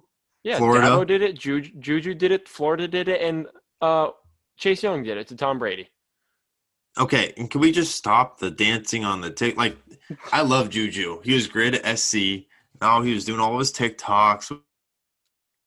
[0.45, 0.87] Yeah, Florida.
[0.89, 1.39] Dabo did it.
[1.39, 2.49] Juju, Juju did it.
[2.49, 3.47] Florida did it, and
[3.81, 4.09] uh,
[4.57, 5.89] Chase Young did it to Tom Brady.
[6.99, 9.57] Okay, and can we just stop the dancing on the tick?
[9.57, 9.77] Like,
[10.33, 11.21] I love Juju.
[11.23, 12.47] He was great at SC.
[12.81, 14.59] Now he was doing all of his TikToks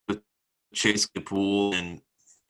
[0.08, 0.20] with
[0.74, 2.02] Chase Claypool and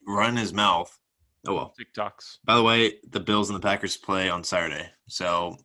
[0.06, 0.98] running his mouth.
[1.46, 1.74] Oh well.
[1.80, 2.38] TikToks.
[2.44, 5.56] By the way, the Bills and the Packers play on Saturday, so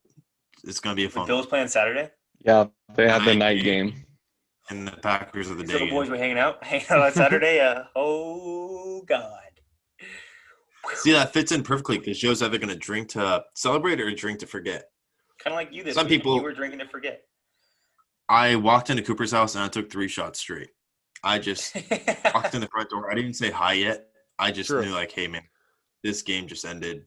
[0.63, 1.27] it's gonna be a The fun.
[1.27, 2.11] Bills playing Saturday.
[2.43, 3.89] Yeah, they had the Night night game.
[3.89, 4.05] game.
[4.69, 5.85] And the Packers are the These day.
[5.85, 7.59] The boys were hanging out, hanging out on Saturday.
[7.59, 9.37] Uh, oh God.
[10.95, 14.47] See, that fits in perfectly because Joe's either gonna drink to celebrate or drink to
[14.47, 14.85] forget.
[15.43, 16.19] Kind of like you this Some week.
[16.21, 17.21] people- you were drinking to forget.
[18.29, 20.69] I walked into Cooper's house and I took three shots straight.
[21.23, 21.75] I just
[22.33, 23.11] walked in the front door.
[23.11, 24.07] I didn't say hi yet.
[24.39, 24.83] I just True.
[24.83, 25.43] knew like, hey man,
[26.03, 27.03] this game just ended.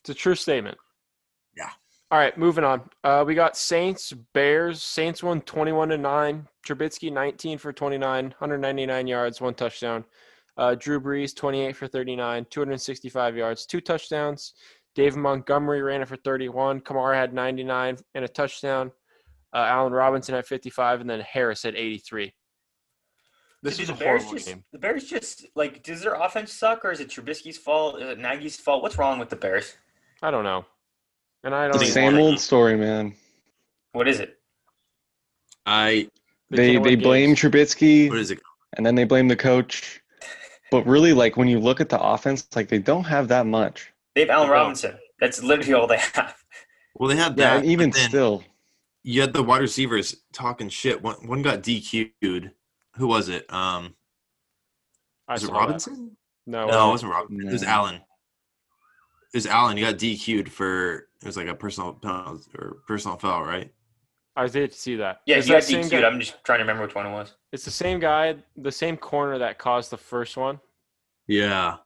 [0.00, 0.78] It's a true statement.
[2.14, 2.88] All right, moving on.
[3.02, 4.84] Uh, we got Saints, Bears.
[4.84, 6.46] Saints won 21 to 9.
[6.64, 10.04] Trubisky 19 for 29, 199 yards, one touchdown.
[10.56, 14.54] Uh, Drew Brees 28 for 39, 265 yards, two touchdowns.
[14.94, 16.82] David Montgomery ran it for 31.
[16.82, 18.92] Kamara had 99 and a touchdown.
[19.52, 22.32] Uh, Allen Robinson had 55, and then Harris had 83.
[23.64, 24.64] This Dude, is the a Bears horrible just, game.
[24.70, 28.00] The Bears just like does their offense suck or is it Trubisky's fault?
[28.00, 28.84] Is it Nagy's fault?
[28.84, 29.74] What's wrong with the Bears?
[30.22, 30.64] I don't know.
[31.44, 33.14] And I don't The same one- old story, man.
[33.92, 34.38] What is it?
[35.66, 36.08] I
[36.50, 37.40] They can't they blame games.
[37.40, 38.40] Trubisky what is it?
[38.76, 40.00] and then they blame the coach.
[40.70, 43.92] But really, like when you look at the offense, like they don't have that much.
[44.14, 44.98] They have Allen Robinson.
[45.20, 46.34] That's literally all they have.
[46.96, 47.56] Well, they had Yeah, that.
[47.58, 48.44] and even still,
[49.02, 51.02] you had the wide receivers talking shit.
[51.02, 52.50] One one got DQ'd.
[52.96, 53.52] Who was it?
[53.52, 53.94] Um,
[55.28, 55.58] I was it saw that.
[55.60, 56.16] Robinson?
[56.46, 57.48] No, No, it wasn't Robinson.
[57.48, 58.00] It was Allen.
[59.34, 59.76] It was Allen.
[59.76, 63.68] You got DQ'd for it was like a personal penalty or personal foul, right?
[64.36, 65.22] I did see that.
[65.26, 65.90] Yeah, Is he got that same DQ'd.
[65.90, 67.34] guy- I'm just trying to remember which one it was.
[67.50, 70.60] It's the same guy, the same corner that caused the first one
[71.26, 71.78] Yeah.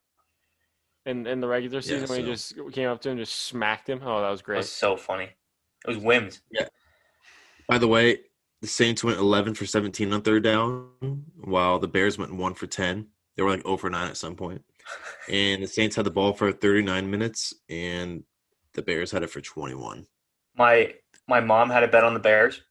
[1.06, 3.88] in, in the regular Yeah, season when he just came up to him just smacked
[3.88, 4.00] him.
[4.04, 4.56] Oh, that was It great.
[4.58, 5.24] was so funny.
[5.24, 6.42] It was Wims.
[7.66, 8.18] By the way,
[8.60, 10.90] the Saints went 11 for 17 on third down,
[11.44, 13.06] while the Bears went one for 10.
[13.36, 14.62] They were like 0 for 9 at some point.
[15.28, 18.24] And the Saints had the ball for 39 minutes, and
[18.74, 20.06] the Bears had it for 21.
[20.56, 20.94] My
[21.26, 22.62] my mom had a bet on the Bears.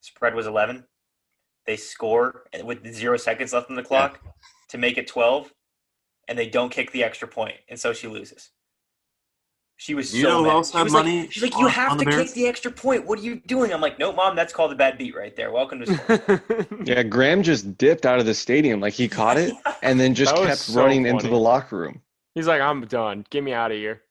[0.00, 0.84] Spread was 11.
[1.66, 4.20] They score with zero seconds left on the clock
[4.70, 5.52] to make it 12,
[6.26, 8.50] and they don't kick the extra point, and so she loses.
[9.80, 10.50] She was You so know who mad.
[10.52, 12.32] else She had was money like, she's like, you on- have on to the kick
[12.34, 13.06] the extra point.
[13.06, 13.72] What are you doing?
[13.72, 15.50] I'm like, no, mom, that's called a bad beat right there.
[15.52, 16.68] Welcome to sport.
[16.86, 18.78] yeah, Graham just dipped out of the stadium.
[18.80, 22.02] Like he caught it and then just kept so running into the locker room.
[22.34, 23.24] He's like, I'm done.
[23.30, 24.02] Get me out of here.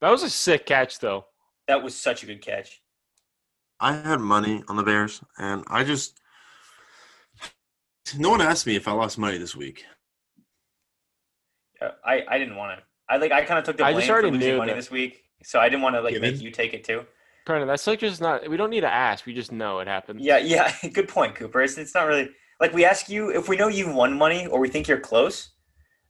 [0.00, 1.26] That was a sick catch, though.
[1.68, 2.82] that was such a good catch.
[3.78, 6.18] I had money on the Bears, and I just.
[8.18, 9.84] No one asked me if I lost money this week.
[11.80, 12.84] Uh, I I didn't want to.
[13.08, 14.76] I like I kind of took the I blame just for losing knew money that-
[14.76, 16.32] this week, so I didn't want to like Given?
[16.32, 17.04] make you take it too.
[17.44, 18.48] Brandon, that's like just not.
[18.48, 19.24] We don't need to ask.
[19.24, 20.20] We just know it happened.
[20.20, 20.72] Yeah, yeah.
[20.92, 21.62] Good point, Cooper.
[21.62, 22.28] It's, it's not really
[22.60, 25.50] like we ask you if we know you've won money or we think you're close,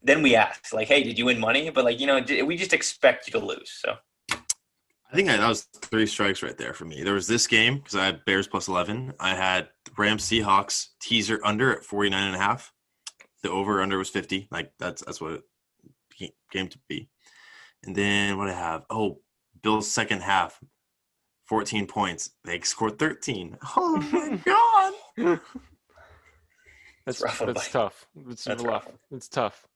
[0.02, 2.56] then we ask like, "Hey, did you win money?" But like you know, d- we
[2.56, 3.70] just expect you to lose.
[3.70, 3.96] So
[4.32, 7.02] I think I, that was three strikes right there for me.
[7.02, 9.12] There was this game because I had Bears plus 11.
[9.20, 12.72] I had Rams Seahawks teaser under at 49 and a half.
[13.42, 14.48] The over under was 50.
[14.50, 15.42] Like that's that's what
[16.18, 17.08] it ca- came to be.
[17.84, 18.84] And then what I have?
[18.90, 19.20] Oh,
[19.62, 20.60] Bills second half
[21.46, 22.30] 14 points.
[22.44, 23.56] They scored 13.
[23.76, 24.40] Oh my
[25.24, 25.40] god.
[27.04, 27.70] That's rough that's Mike.
[27.70, 28.06] tough.
[28.28, 28.86] It's That's rough.
[28.86, 28.94] rough.
[29.12, 29.66] It's tough.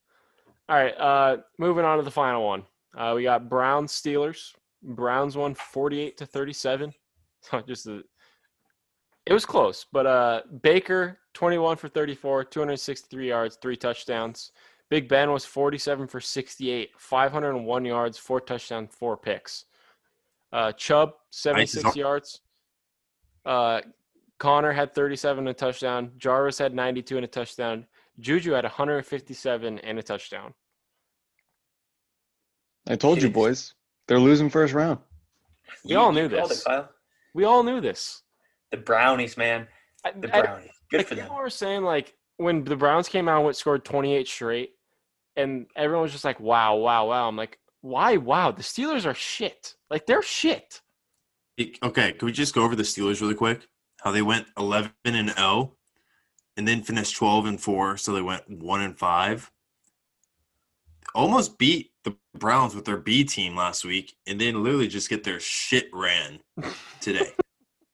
[0.68, 2.64] All right, uh, moving on to the final one.
[2.96, 4.53] Uh, we got Browns Steelers.
[4.83, 6.92] Browns won 48 to 37.
[7.42, 8.03] So just a,
[9.24, 14.53] it was close, but uh, Baker 21 for 34, 263 yards, three touchdowns.
[14.90, 19.64] Big Ben was 47 for 68, 501 yards, four touchdowns, four picks.
[20.53, 21.96] Uh, Chubb 76 Nice.
[21.96, 22.40] yards.
[23.46, 23.81] Uh,
[24.38, 26.11] Conner had 37 and a touchdown.
[26.18, 27.87] Jarvis had 92 and a touchdown.
[28.18, 30.53] Juju had 157 and a touchdown.
[32.88, 33.74] I told you, boys.
[34.09, 34.98] They're losing first round.
[35.85, 36.64] We all knew this.
[36.66, 36.87] It,
[37.33, 38.22] We all knew this.
[38.72, 39.68] The brownies, man.
[40.05, 40.70] I- The I- brownies.
[40.90, 41.24] Good like for them.
[41.26, 44.72] people were saying like when the Browns came out and scored 28 straight,
[45.37, 48.16] and everyone was just like, "Wow, wow, wow." I'm like, "Why?
[48.16, 49.75] Wow, the Steelers are shit.
[49.90, 50.81] Like they're shit."
[51.83, 53.66] Okay, can we just go over the Steelers really quick?
[54.01, 55.77] How they went 11 and 0
[56.57, 59.51] and then finished 12 and 4, so they went 1 and 5.
[61.14, 65.25] Almost beat the Browns with their B team last week and then literally just get
[65.25, 66.40] their shit ran
[67.01, 67.33] today.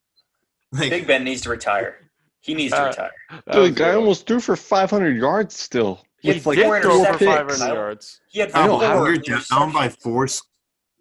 [0.73, 2.09] like, Big Ben needs to retire.
[2.41, 3.11] He needs to Uh, retire.
[3.31, 6.06] That Dude, was the guy almost threw for 500 yards still.
[6.27, 8.21] He With had like did four throw for 500 yards.
[8.29, 10.27] He had I know, four when you're down by four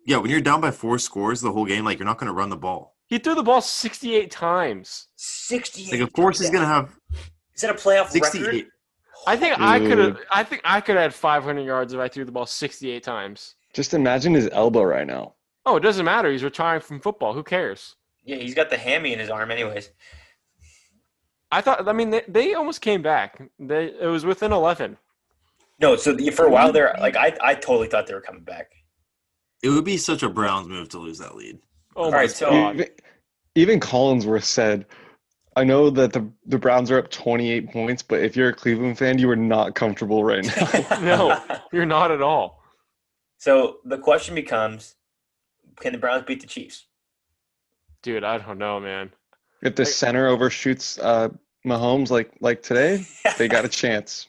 [0.06, 2.34] Yeah, when you're down by four scores the whole game, like you're not going to
[2.34, 2.96] run the ball.
[3.08, 5.08] He threw the ball 68 times.
[5.16, 5.94] 68.
[5.94, 6.96] Like of course he's going to have
[7.56, 8.72] Is that a playoff 68 record?
[9.26, 10.20] I think I could have.
[10.30, 13.56] I think I could have had 500 yards if I threw the ball 68 times.
[13.74, 15.34] Just imagine his elbow right now.
[15.66, 16.32] Oh, it doesn't matter.
[16.32, 17.34] He's retiring from football.
[17.34, 17.96] Who cares?
[18.24, 19.90] Yeah, he's got the hammy in his arm, anyways.
[21.52, 21.88] I thought.
[21.88, 23.42] I mean, they, they almost came back.
[23.58, 24.98] They it was within 11.
[25.80, 28.44] No, so the, for a while there, like I, I totally thought they were coming
[28.44, 28.72] back.
[29.64, 31.60] It would be such a Browns move to lose that lead.
[31.96, 32.76] Oh All my right, so- god!
[32.76, 32.88] Even,
[33.56, 34.86] even Collinsworth said,
[35.56, 38.98] I know that the, the Browns are up 28 points, but if you're a Cleveland
[38.98, 41.00] fan, you are not comfortable right now.
[41.02, 41.42] No.
[41.72, 42.62] You're not at all.
[43.38, 44.96] So the question becomes,
[45.80, 46.86] can the Browns beat the Chiefs?
[48.04, 49.12] Dude, I don't know, man.
[49.62, 51.30] if the Like- center overshoots uh,
[51.66, 53.06] Mahomes like like today,
[53.38, 54.28] they got a chance.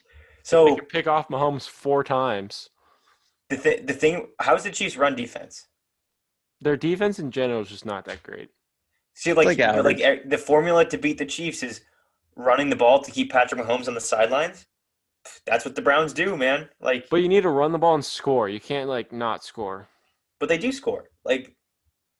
[0.49, 2.69] They so pick off Mahomes four times.
[3.49, 5.67] the th- the thing, how's the Chiefs run defense?
[6.61, 8.49] Their defense in general is just not that great.
[9.13, 11.81] See, like like you know, like the formula to beat the Chiefs is
[12.35, 14.65] running the ball to keep Patrick Mahomes on the sidelines.
[15.45, 16.69] That's what the Browns do, man.
[16.79, 18.47] Like, But you need to run the ball and score.
[18.47, 19.87] You can't like not score.
[20.39, 21.05] but they do score.
[21.25, 21.55] Like,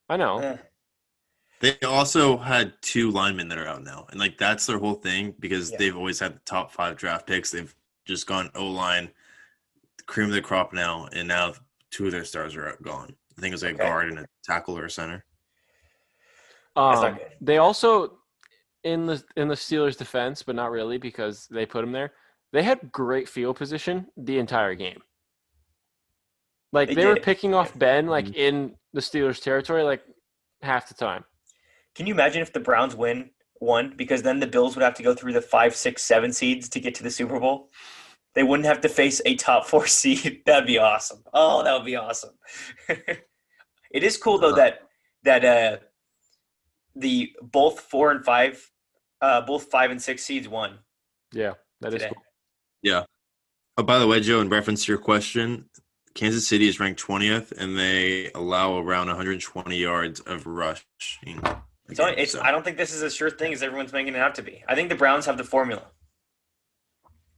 [0.09, 0.39] I know.
[0.39, 0.57] eh.
[1.59, 5.33] They also had two linemen that are out now, and like that's their whole thing
[5.39, 5.77] because Yeah.
[5.77, 7.51] they've always had the top five draft picks.
[7.51, 7.73] They've
[8.07, 9.09] just gone O line,
[10.05, 11.53] cream of the crop now, and now
[11.91, 13.13] two of their stars are gone.
[13.37, 13.87] I think it was like a Okay.
[13.87, 15.25] guard and a tackle or a center.
[16.75, 18.19] Um, they also
[18.83, 22.13] in the in the Steelers' defense, but not really because they put him there.
[22.53, 25.01] They had great field position the entire game.
[26.71, 30.03] Like They they, were picking off Ben like in the Steelers' territory like
[30.61, 31.23] half the time.
[31.95, 33.93] can you imagine if the Browns win one?
[33.95, 36.79] Because then the Bills would have to go through the five, six, seven seeds to
[36.79, 37.69] get to the Super Bowl.
[38.35, 40.41] They wouldn't have to face a top four seed.
[40.45, 41.23] That'd be awesome.
[41.33, 42.31] Oh, that would be awesome.
[42.89, 44.81] it is cool though that
[45.23, 45.77] that uh
[46.95, 48.71] the both four and five,
[49.21, 50.79] uh both five and six seeds won.
[51.33, 52.13] Yeah, that is Today.
[52.13, 52.23] cool.
[52.83, 53.03] Yeah.
[53.77, 55.69] Oh, by the way, Joe, in reference to your question,
[56.15, 61.39] Kansas City is ranked 20th, and they allow around 120 yards of rushing.
[61.89, 64.13] It's, only, it's So- I don't think this is as sure thing as everyone's making
[64.15, 64.63] it out to be.
[64.67, 65.83] I think the Browns have the formula,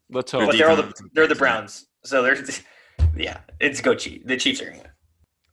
[0.09, 0.49] Let's Their hope.
[0.51, 2.37] but they're all the they're the Browns, so they're
[3.15, 3.41] yeah.
[3.59, 4.25] It's go Chiefs.
[4.25, 4.83] The Chiefs are going to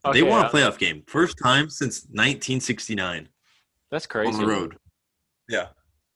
[0.04, 0.12] win.
[0.14, 3.28] they Okay, won uh, a playoff game, first time since 1969
[3.90, 4.32] That's crazy.
[4.32, 4.76] on the road.
[5.48, 5.66] Yeah,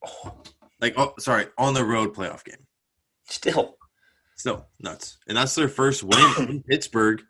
[0.07, 0.43] Oh,
[0.81, 2.67] like oh, sorry, on the road playoff game.
[3.29, 3.77] still,
[4.37, 7.21] Still nuts, and that's their first win in Pittsburgh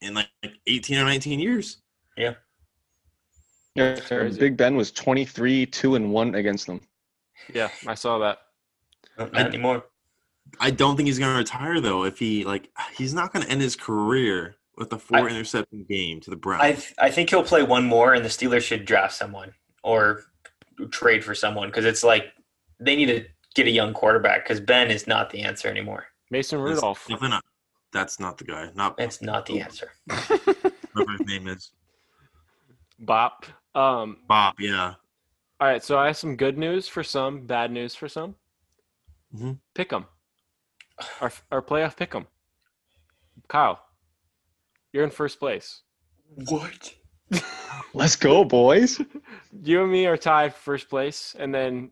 [0.00, 0.26] in like
[0.66, 1.80] 18 or 19 years.
[2.16, 2.38] Yeah, crazy.
[4.38, 6.80] Big Ben was 23, 2 and 1 against them.
[7.54, 8.38] Yeah, I saw that.
[9.16, 9.84] Uh, not I- anymore.
[10.60, 12.04] I don't think he's going to retire though.
[12.04, 15.84] If he like, he's not going to end his career with a four I- interception
[15.88, 16.92] game to the Browns.
[16.98, 20.22] I I think he'll play one more, and the Steelers should draft someone or
[20.90, 22.32] trade for someone because it's like
[22.80, 26.06] they need to get a young quarterback because Ben is not the answer anymore.
[26.30, 27.00] Mason That's Rudolph.
[27.02, 27.44] definitely not.
[27.92, 28.70] That's not the guy.
[28.74, 29.92] Not It's not the answer.
[30.06, 31.72] whatever his name is.
[33.00, 33.44] Bop.
[33.78, 34.58] Um, Bob.
[34.58, 34.94] Yeah.
[35.60, 38.34] all right, so I have some good news for some, bad news for some.
[39.34, 39.60] Mhm.
[39.74, 40.06] Pick 'em.
[41.20, 42.26] Our our playoff pick 'em.
[43.46, 43.80] Kyle,
[44.92, 45.82] you're in first place.
[46.48, 46.94] What?
[47.94, 49.00] Let's go, boys.
[49.62, 51.90] You and me are tied for first place, and then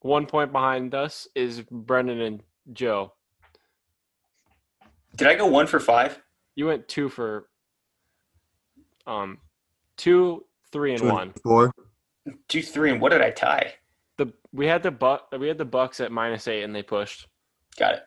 [0.00, 3.12] one point behind us is Brenden and Joe.
[5.14, 6.20] Did I go one for five?
[6.56, 7.48] You went two for
[9.06, 9.38] um
[9.96, 10.44] two,
[10.76, 11.32] three, and Two and.
[11.42, 11.72] Four.
[12.48, 13.72] Two, three, and what did I tie?
[14.18, 17.26] The we had the buck we had the Bucks at minus eight, and they pushed,
[17.78, 18.02] Got it.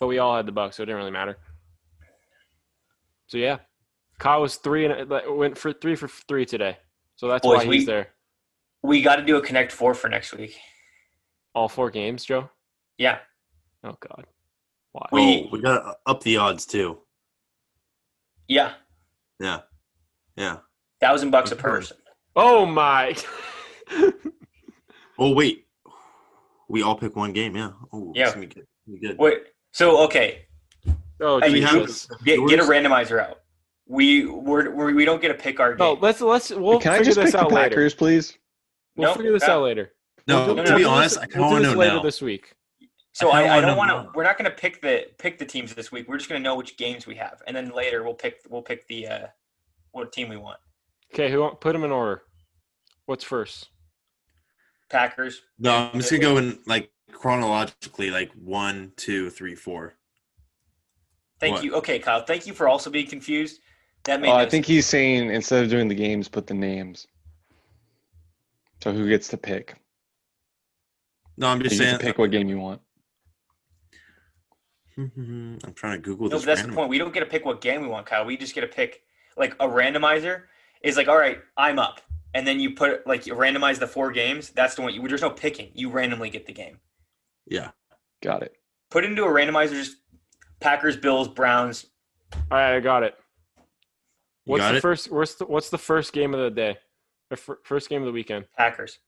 [0.00, 1.36] but we all had the Bucks, so it didn't really matter.
[3.26, 3.58] So yeah,
[4.18, 6.78] Kyle was three and like, went for three for three today,
[7.16, 8.08] so that's Boys, why he's we- there.
[8.82, 10.56] We got to do a Connect Four for next week.
[11.54, 12.48] All four games, Joe.
[12.98, 13.18] Yeah.
[13.84, 14.24] Oh God,
[14.92, 15.08] why?
[15.12, 16.98] We- Oh, we got to up the odds too.
[18.48, 18.74] Yeah.
[19.40, 19.60] Yeah.
[20.36, 20.58] Yeah.
[21.00, 21.96] Thousand bucks a person.
[22.36, 23.16] Oh my.
[25.18, 25.64] Oh wait,
[26.68, 27.56] we all pick one game.
[27.56, 27.70] Yeah.
[27.92, 28.24] Oh, Yeah.
[28.26, 28.64] It's gonna be good.
[28.64, 29.18] It's gonna be good.
[29.18, 29.38] Wait.
[29.72, 30.42] So okay,
[31.22, 32.06] oh Hey, Do we have Jesus.
[32.22, 33.40] get, get a randomizer out.
[33.88, 36.02] We we're, we're we don't get to pick our No, game.
[36.02, 37.90] let's let's we'll Can I figure just this pick the out later.
[37.96, 38.36] Please?
[38.96, 39.92] We'll No, figure this uh, out later.
[40.28, 41.62] No, We'll do- to we'll be do honest, this, I kind we'll of do want
[41.64, 42.02] to this know later now.
[42.02, 42.54] this week.
[43.12, 44.08] so I I, I, don't wanna want to.
[44.08, 44.12] know.
[44.14, 46.08] We're not going to pick the pick the teams this week.
[46.08, 48.60] We're just going to know which games we have, and then later we'll pick we'll
[48.62, 49.26] pick the uh,
[49.92, 50.58] what team we want.
[51.14, 52.22] Okay, who put them in order?
[53.06, 53.68] What's first?
[54.90, 55.42] Packers.
[55.58, 59.94] No, I'm just gonna go in like chronologically, like one, two, three, four.
[61.40, 61.64] Thank What?
[61.64, 61.74] you.
[61.76, 62.22] Okay, Kyle.
[62.24, 63.60] Thank you for also being confused.
[64.04, 64.68] That made Oh, no I think sense.
[64.68, 67.06] he's saying instead of doing the games, put the names.
[68.82, 69.76] So who gets to pick?
[71.36, 72.00] No, I'm You just get to saying.
[72.00, 72.80] pick what game you want.
[74.98, 76.44] I'm trying to Google No, this.
[76.44, 76.88] but that's the point.
[76.88, 78.24] We don't get to pick what game we want, Kyle.
[78.24, 79.02] We just get to pick
[79.36, 80.42] like a randomizer
[80.82, 82.00] is like, all right, I'm up,
[82.36, 84.50] and then you put like you randomize the four games.
[84.50, 84.92] That's the one.
[84.92, 85.70] You, there's no picking.
[85.72, 86.78] You randomly get the game.
[87.46, 87.70] Yeah.
[88.22, 88.52] Got it.
[88.90, 89.70] Put into a randomizer.
[89.70, 89.96] Just
[90.60, 91.86] Packers, Bills, Browns.
[92.34, 93.14] All right, I got it.
[94.44, 94.80] You What's got the it?
[94.82, 95.10] first?
[95.10, 96.76] What's the What's the first game of the day?
[97.30, 98.44] Or fir- first game of the weekend?
[98.56, 98.98] Packers.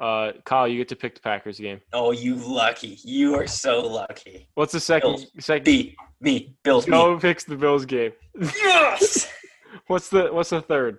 [0.00, 1.78] Uh, Kyle, you get to pick the Packers game.
[1.92, 2.98] Oh, you lucky.
[3.04, 4.48] You are so lucky.
[4.54, 5.10] What's the second?
[5.10, 5.26] Bills.
[5.40, 5.64] Second.
[5.64, 8.12] B, me, Bills, No Joe picks the Bills game.
[8.40, 9.30] Yes.
[9.88, 10.98] What's the What's the third?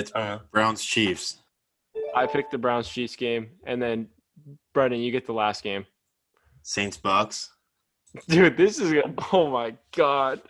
[0.00, 0.40] It's I.
[0.50, 1.38] Browns Chiefs.
[2.14, 4.08] I picked the Browns Chiefs game, and then
[4.74, 5.86] Brenden, you get the last game.
[6.62, 7.50] Saints Bucks.
[8.28, 8.92] Dude, this is
[9.32, 10.40] oh my god.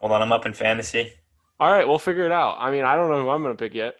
[0.00, 1.12] Hold on, I'm up in fantasy.
[1.58, 2.56] All right, we'll figure it out.
[2.58, 3.94] I mean, I don't know who I'm going to pick yet.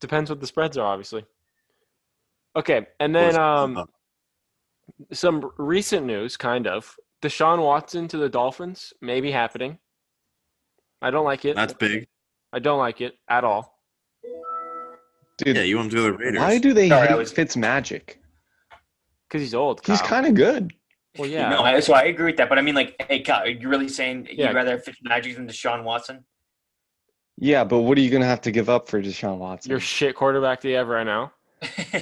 [0.00, 1.24] Depends what the spreads are, obviously.
[2.54, 3.84] Okay, and then um,
[5.12, 6.94] some recent news, kind of.
[7.20, 9.78] Deshaun Watson to the Dolphins maybe happening.
[11.02, 11.56] I don't like it.
[11.56, 12.06] That's big.
[12.52, 13.78] I don't like it at all.
[15.38, 16.40] Dude, Yeah, you want to go to the Raiders?
[16.40, 18.16] why do they Sorry, I hate was- Fitzmagic?
[19.28, 19.84] Because he's old.
[19.84, 20.08] He's Kyle.
[20.08, 20.72] kind of good.
[21.18, 21.50] Well, yeah.
[21.50, 23.68] No, I, so I agree with that, but I mean, like, hey, Kyle, are you
[23.68, 24.46] really saying Yeah.
[24.48, 26.24] you'd rather have Fitzmagic than Deshaun Watson?
[27.36, 29.70] Yeah, but what are you gonna have to give up for Deshaun Watson?
[29.70, 31.32] Your shit quarterback that you have right now.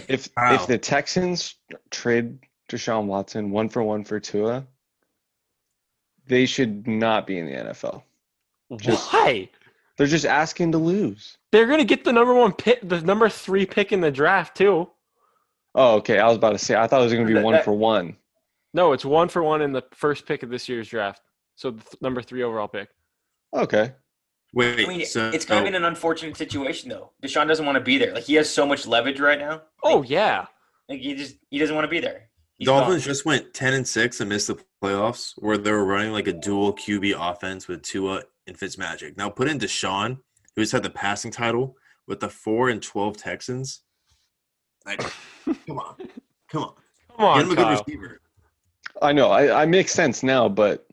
[0.09, 0.54] if Wow.
[0.54, 1.56] if the Texans
[1.90, 2.38] trade
[2.70, 4.66] Deshaun Watson one for one for Tua,
[6.26, 8.02] they should not be in the NFL.
[8.76, 9.48] Just- Why?
[9.96, 11.38] They're just asking to lose.
[11.52, 14.90] They're gonna get the number one pick, the number three pick in the draft too.
[15.74, 16.18] Oh, okay.
[16.18, 16.74] I was about to say.
[16.74, 18.16] I thought it was gonna be That- one that- for one.
[18.74, 21.22] No, it's one for one in the first pick of this year's draft.
[21.54, 22.90] So the th- number three overall pick.
[23.54, 23.94] Okay.
[24.52, 27.12] Wait, I mean, so it's kind of an unfortunate situation, though.
[27.22, 28.12] Deshaun doesn't want to be there.
[28.12, 29.62] Like, he has so much leverage right now.
[29.82, 30.46] Oh yeah.
[30.88, 32.28] Like, he just he doesn't want to be there.
[32.59, 33.11] He's Dolphins gone.
[33.12, 36.32] just went ten and six and missed the playoffs, where they were running like a
[36.32, 39.16] dual QB offense with Tua and Fitzmagic.
[39.16, 40.18] Now put in Deshaun,
[40.54, 43.82] who just had the passing title with the four and twelve Texans.
[44.85, 45.00] Like,
[45.66, 45.97] come on,
[46.49, 46.74] come on,
[47.16, 47.70] Come get on, him a good Kyle.
[47.86, 48.20] receiver.
[49.03, 49.30] I know.
[49.30, 50.86] I, I make sense now, but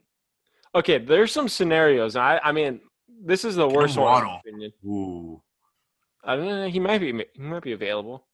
[0.75, 2.15] Okay, there's some scenarios.
[2.15, 2.79] I I mean,
[3.23, 4.21] this is the him worst one.
[4.23, 4.73] in my opinion.
[4.85, 5.41] Ooh,
[6.23, 6.67] I don't know.
[6.67, 7.13] He might be.
[7.33, 8.25] He might be available.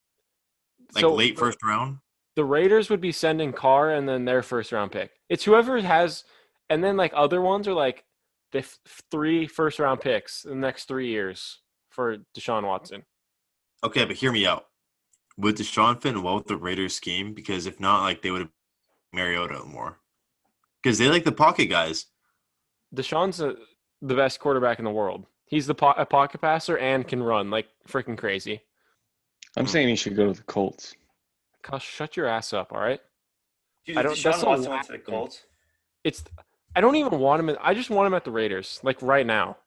[0.95, 1.97] like So late first round.
[2.35, 5.11] the Raiders would be sending Carr and then their first round pick.
[5.27, 6.23] It's whoever has,
[6.69, 8.05] and then like other ones are like
[8.51, 8.79] the f-
[9.11, 13.03] three first round picks in the next three years for Deshaun Watson.
[13.83, 14.65] Okay, but hear me out.
[15.37, 17.33] Would Deshaun fit in well with the Raiders scheme?
[17.33, 18.51] Because if not, like they would have
[19.13, 19.99] Mariota more.
[20.81, 22.07] Because they like the pocket guys.
[22.93, 23.55] Deshaun's a,
[24.01, 25.25] the best quarterback in the world.
[25.45, 28.61] He's the po- a pocket passer and can run like freaking crazy.
[29.57, 29.71] I'm hmm.
[29.71, 30.95] saying he should go to the Colts.
[31.61, 32.99] Kyle, shut your ass up, all right?
[33.85, 35.43] Dude, I don't- Deshaun that's Watson went to the Colts.
[36.03, 36.23] It's
[36.79, 37.49] I don't even want him.
[37.49, 39.57] In, I just want him at the Raiders, like right now.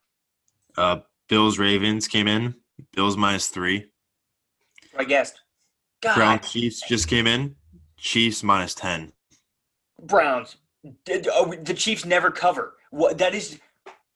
[0.75, 2.55] Uh, Bills Ravens came in.
[2.95, 3.85] Bills minus three.
[4.97, 5.39] I guessed.
[6.01, 7.55] God, Brown Chiefs just came in.
[7.97, 9.13] Chiefs minus ten.
[10.01, 10.55] Browns.
[11.05, 12.77] Did, oh, the Chiefs never cover.
[12.89, 13.59] What that is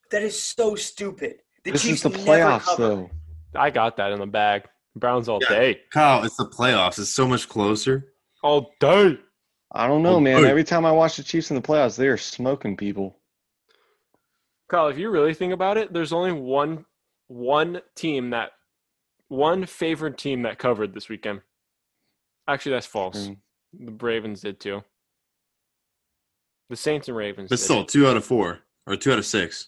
[0.09, 1.35] That is so stupid.
[1.65, 2.81] The This Chiefs is the never playoffs, cover.
[2.81, 3.11] though.
[3.55, 4.63] I got that in the bag.
[4.95, 5.49] Browns all Yeah.
[5.49, 5.81] day.
[5.91, 6.97] Kyle, it's the playoffs.
[6.97, 8.11] It's so much closer.
[8.41, 9.19] All day.
[9.72, 10.43] I don't know, Oh, man.
[10.43, 10.49] hey.
[10.49, 13.18] Every time I watch the Chiefs in the playoffs, they are smoking people.
[14.70, 16.86] Kyle, if you really think about it, there's only one
[17.30, 18.51] one team that
[19.28, 21.41] one favored team that covered this weekend.
[22.47, 23.28] Actually, that's false.
[23.28, 23.38] Mm.
[23.80, 24.82] The Ravens did too.
[26.70, 27.49] The Saints and Ravens.
[27.49, 27.63] But did.
[27.63, 29.68] still, two out of four or two out of six.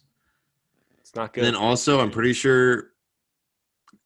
[0.99, 1.43] it's not And good.
[1.45, 2.91] then also, I'm pretty sure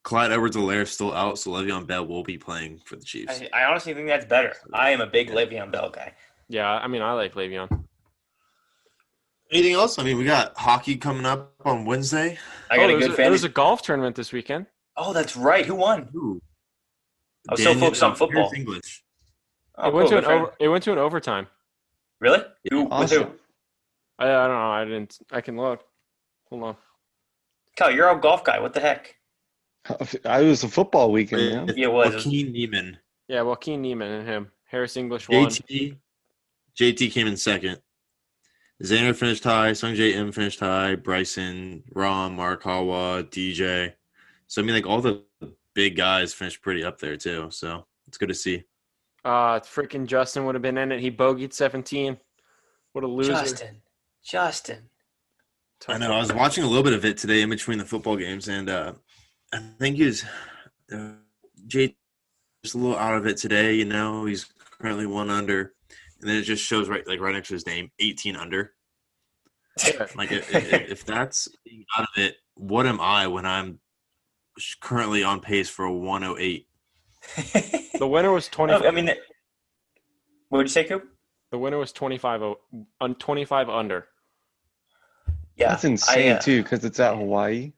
[0.04, 3.42] Clyde Edwards-Helaire is still out, so Le'Veon Bell will be playing for the Chiefs.
[3.54, 4.54] I, I honestly think that's better.
[4.74, 6.14] I am a big Le'Veon Bell guy.
[6.50, 7.86] yeah, I mean, I like Le'Veon.
[9.52, 10.00] Anything else?
[10.00, 12.38] I mean, we got hockey coming up on Wednesday.
[12.70, 13.26] I got oh, a good was fan.
[13.26, 14.66] There was a golf tournament this weekend.
[14.98, 15.66] oh, that's right.
[15.66, 16.10] Who won?
[16.16, 16.42] Ooh.
[17.50, 18.52] I was so focused on football.
[18.56, 19.04] English.
[19.78, 21.48] Oh, it went cool, to an over, it went to an overtime.
[22.20, 22.44] Really?
[22.72, 23.24] Who, with Awesome.
[23.24, 23.30] who?
[24.20, 24.72] I, I don't know.
[24.72, 25.20] I didn't.
[25.32, 25.84] I can look.
[26.50, 26.76] Hold on.
[27.76, 28.60] Kyle, you're a golf guy.
[28.60, 29.16] What the heck?
[30.26, 31.78] I was a football weekend, man.
[31.78, 32.14] Yeah, it was.
[32.14, 32.98] Joaquin Niemann.
[33.28, 34.52] Yeah, Joaquin Niemann and him.
[34.66, 35.48] Harris English won.
[35.48, 35.98] JT.
[36.80, 37.80] JT came in second.
[38.82, 39.72] Xander finished high.
[39.72, 40.96] Sungjae Im finished high.
[40.96, 43.94] Bryson, Rahm, Morikawa, DJ.
[44.48, 45.24] So I mean, like all the
[45.74, 47.50] big guys finished pretty up there too.
[47.52, 48.64] So it's good to see.
[49.24, 51.00] Uh, freaking Justin would have been in it.
[51.00, 52.18] He bogeyed 17.
[52.92, 53.32] What a loser.
[53.32, 53.82] Justin.
[54.24, 54.90] Justin.
[55.88, 56.14] I know.
[56.14, 58.70] I was watching a little bit of it today in between the football games, and
[58.70, 58.94] uh,
[59.54, 60.26] I think he was
[60.92, 61.12] uh,
[61.68, 61.96] Jay
[62.64, 63.76] just a little out of it today.
[63.76, 64.46] You know, he's
[64.82, 65.74] currently one under,
[66.20, 68.74] and then it just shows right like right next to his name, eighteen under.
[70.16, 71.48] Like if, if, if that's
[71.98, 73.80] out of it, what am I when I'm
[74.82, 76.68] currently on pace for a one oh eight?
[78.00, 78.74] The winner was 20.
[78.74, 79.06] I mean,
[80.50, 81.08] what would you say, Coop?
[81.52, 82.60] The winner was 25, o-
[83.00, 84.08] on 25 under.
[85.56, 87.72] Yeah, That's insane I, uh, too, because it's at Hawaii.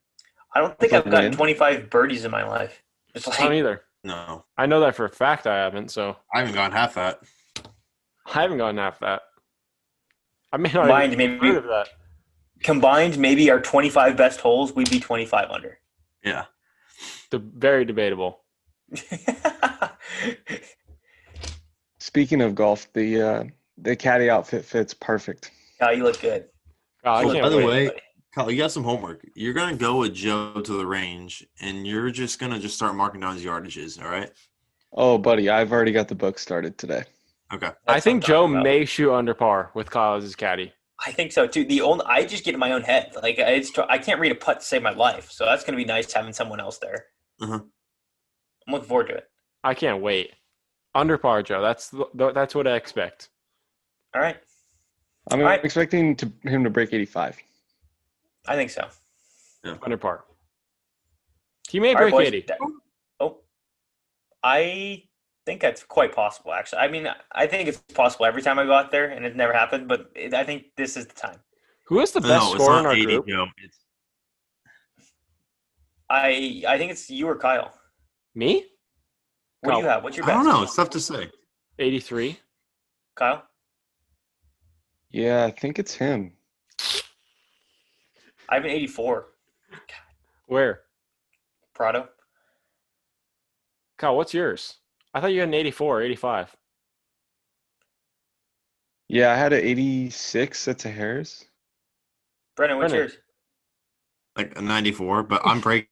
[0.55, 2.81] I don't think I've gotten 25 birdies in my life.
[3.13, 3.81] It's I don't either.
[4.03, 7.19] No, I know that for a fact I haven't, so I haven't gotten half that.
[8.27, 9.21] I haven't gotten half that.
[10.53, 11.89] I may not Combined, even maybe- heard of that.
[12.63, 15.79] combined, maybe our 25 best holes, we'd be 25 under.
[16.23, 16.45] Yeah,
[17.31, 18.39] The, very debatable.
[21.99, 23.43] Speaking of golf, the uh,
[23.77, 25.51] the caddy outfit fits perfect.
[25.79, 26.45] Kyle, you look good.
[27.03, 27.99] Oh, I So, can't by the way- buddy.
[28.35, 29.25] Kyle, you got some homework.
[29.33, 33.21] You're gonna go with Joe to the range, and you're just gonna just start marking
[33.21, 34.01] down his yardages.
[34.03, 34.29] All right?
[34.91, 37.03] Oh, buddy, I've already got the book started today.
[37.53, 37.67] Okay.
[37.67, 38.63] I That's think I'm Joe about.
[38.63, 40.73] may shoot under par with Kyle as his caddy.
[41.05, 41.63] I think so too.
[41.63, 43.13] The only I just get in my own head.
[43.21, 45.31] Like it's I can't read a putt to save my life.
[45.31, 47.05] So that's gonna be nice having someone else there.
[47.41, 47.59] Uh-huh.
[48.67, 49.29] I'm looking forward to it.
[49.63, 50.31] I can't wait.
[50.93, 51.61] Under par, Joe.
[51.61, 53.29] That's the- that's what I expect.
[54.13, 54.37] All right,
[55.31, 55.63] I'm All right.
[55.63, 57.37] expecting to, him to break 85.
[58.47, 58.87] I think so.
[59.81, 60.25] Under par.
[61.69, 62.27] He may All right, break boys.
[62.27, 62.41] 80.
[62.47, 62.59] That-
[63.19, 63.39] oh,
[64.43, 65.03] I
[65.45, 66.53] think that's quite possible.
[66.53, 69.35] Actually, I mean, I think it's possible every time I go out there, and it
[69.35, 69.87] never happened.
[69.87, 71.39] But it, I think this is the time.
[71.87, 73.27] Who is the best No, scorer in our 80, group?
[73.27, 73.45] Joe.
[73.63, 73.77] It's
[76.09, 77.73] I I think it's you or Kyle.
[78.35, 78.65] Me?
[79.61, 80.03] What do you have?
[80.03, 80.37] What's your best?
[80.37, 80.63] I don't know.
[80.63, 81.31] It's tough to say.
[81.79, 82.39] 83.
[83.15, 83.43] Kyle.
[85.09, 86.33] Yeah, I think it's him.
[88.55, 89.25] I have an 84.
[89.69, 89.79] God.
[90.47, 90.79] Where?
[91.73, 92.07] Prado.
[93.97, 94.75] Kyle, what's yours?
[95.13, 96.55] I thought you had an 84 or 85.
[99.09, 100.63] Yeah, I had an 86.
[100.63, 101.43] That's a Harris.
[102.55, 103.09] Brennan, what's Brennan.
[103.09, 103.17] yours?
[104.37, 105.89] Like a 94, but I'm breaking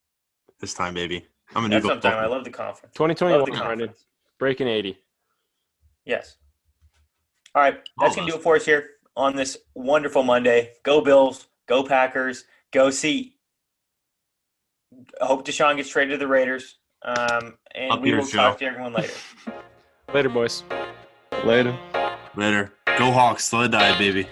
[0.61, 1.27] this time, baby.
[1.55, 2.31] I'm a new That's what I'm talking about.
[2.31, 2.93] I love the conference.
[2.95, 3.57] 2021, Love the Brenden.
[3.61, 4.05] conference.
[4.39, 4.97] Breaking 80.
[6.05, 6.37] Yes.
[7.55, 10.71] All right, that's gonna do it for us here on this wonderful Monday.
[10.83, 13.35] Go Bills, go Packers, go see.
[15.21, 18.57] I hope Deshaun gets traded to the Raiders, um, and Up we will yours, talk
[18.59, 19.13] to everyone later.
[20.13, 20.63] Later, boys.
[21.45, 21.77] Later.
[22.35, 22.73] Later.
[22.97, 23.49] Go Hawks.
[23.49, 24.27] Till I die, baby.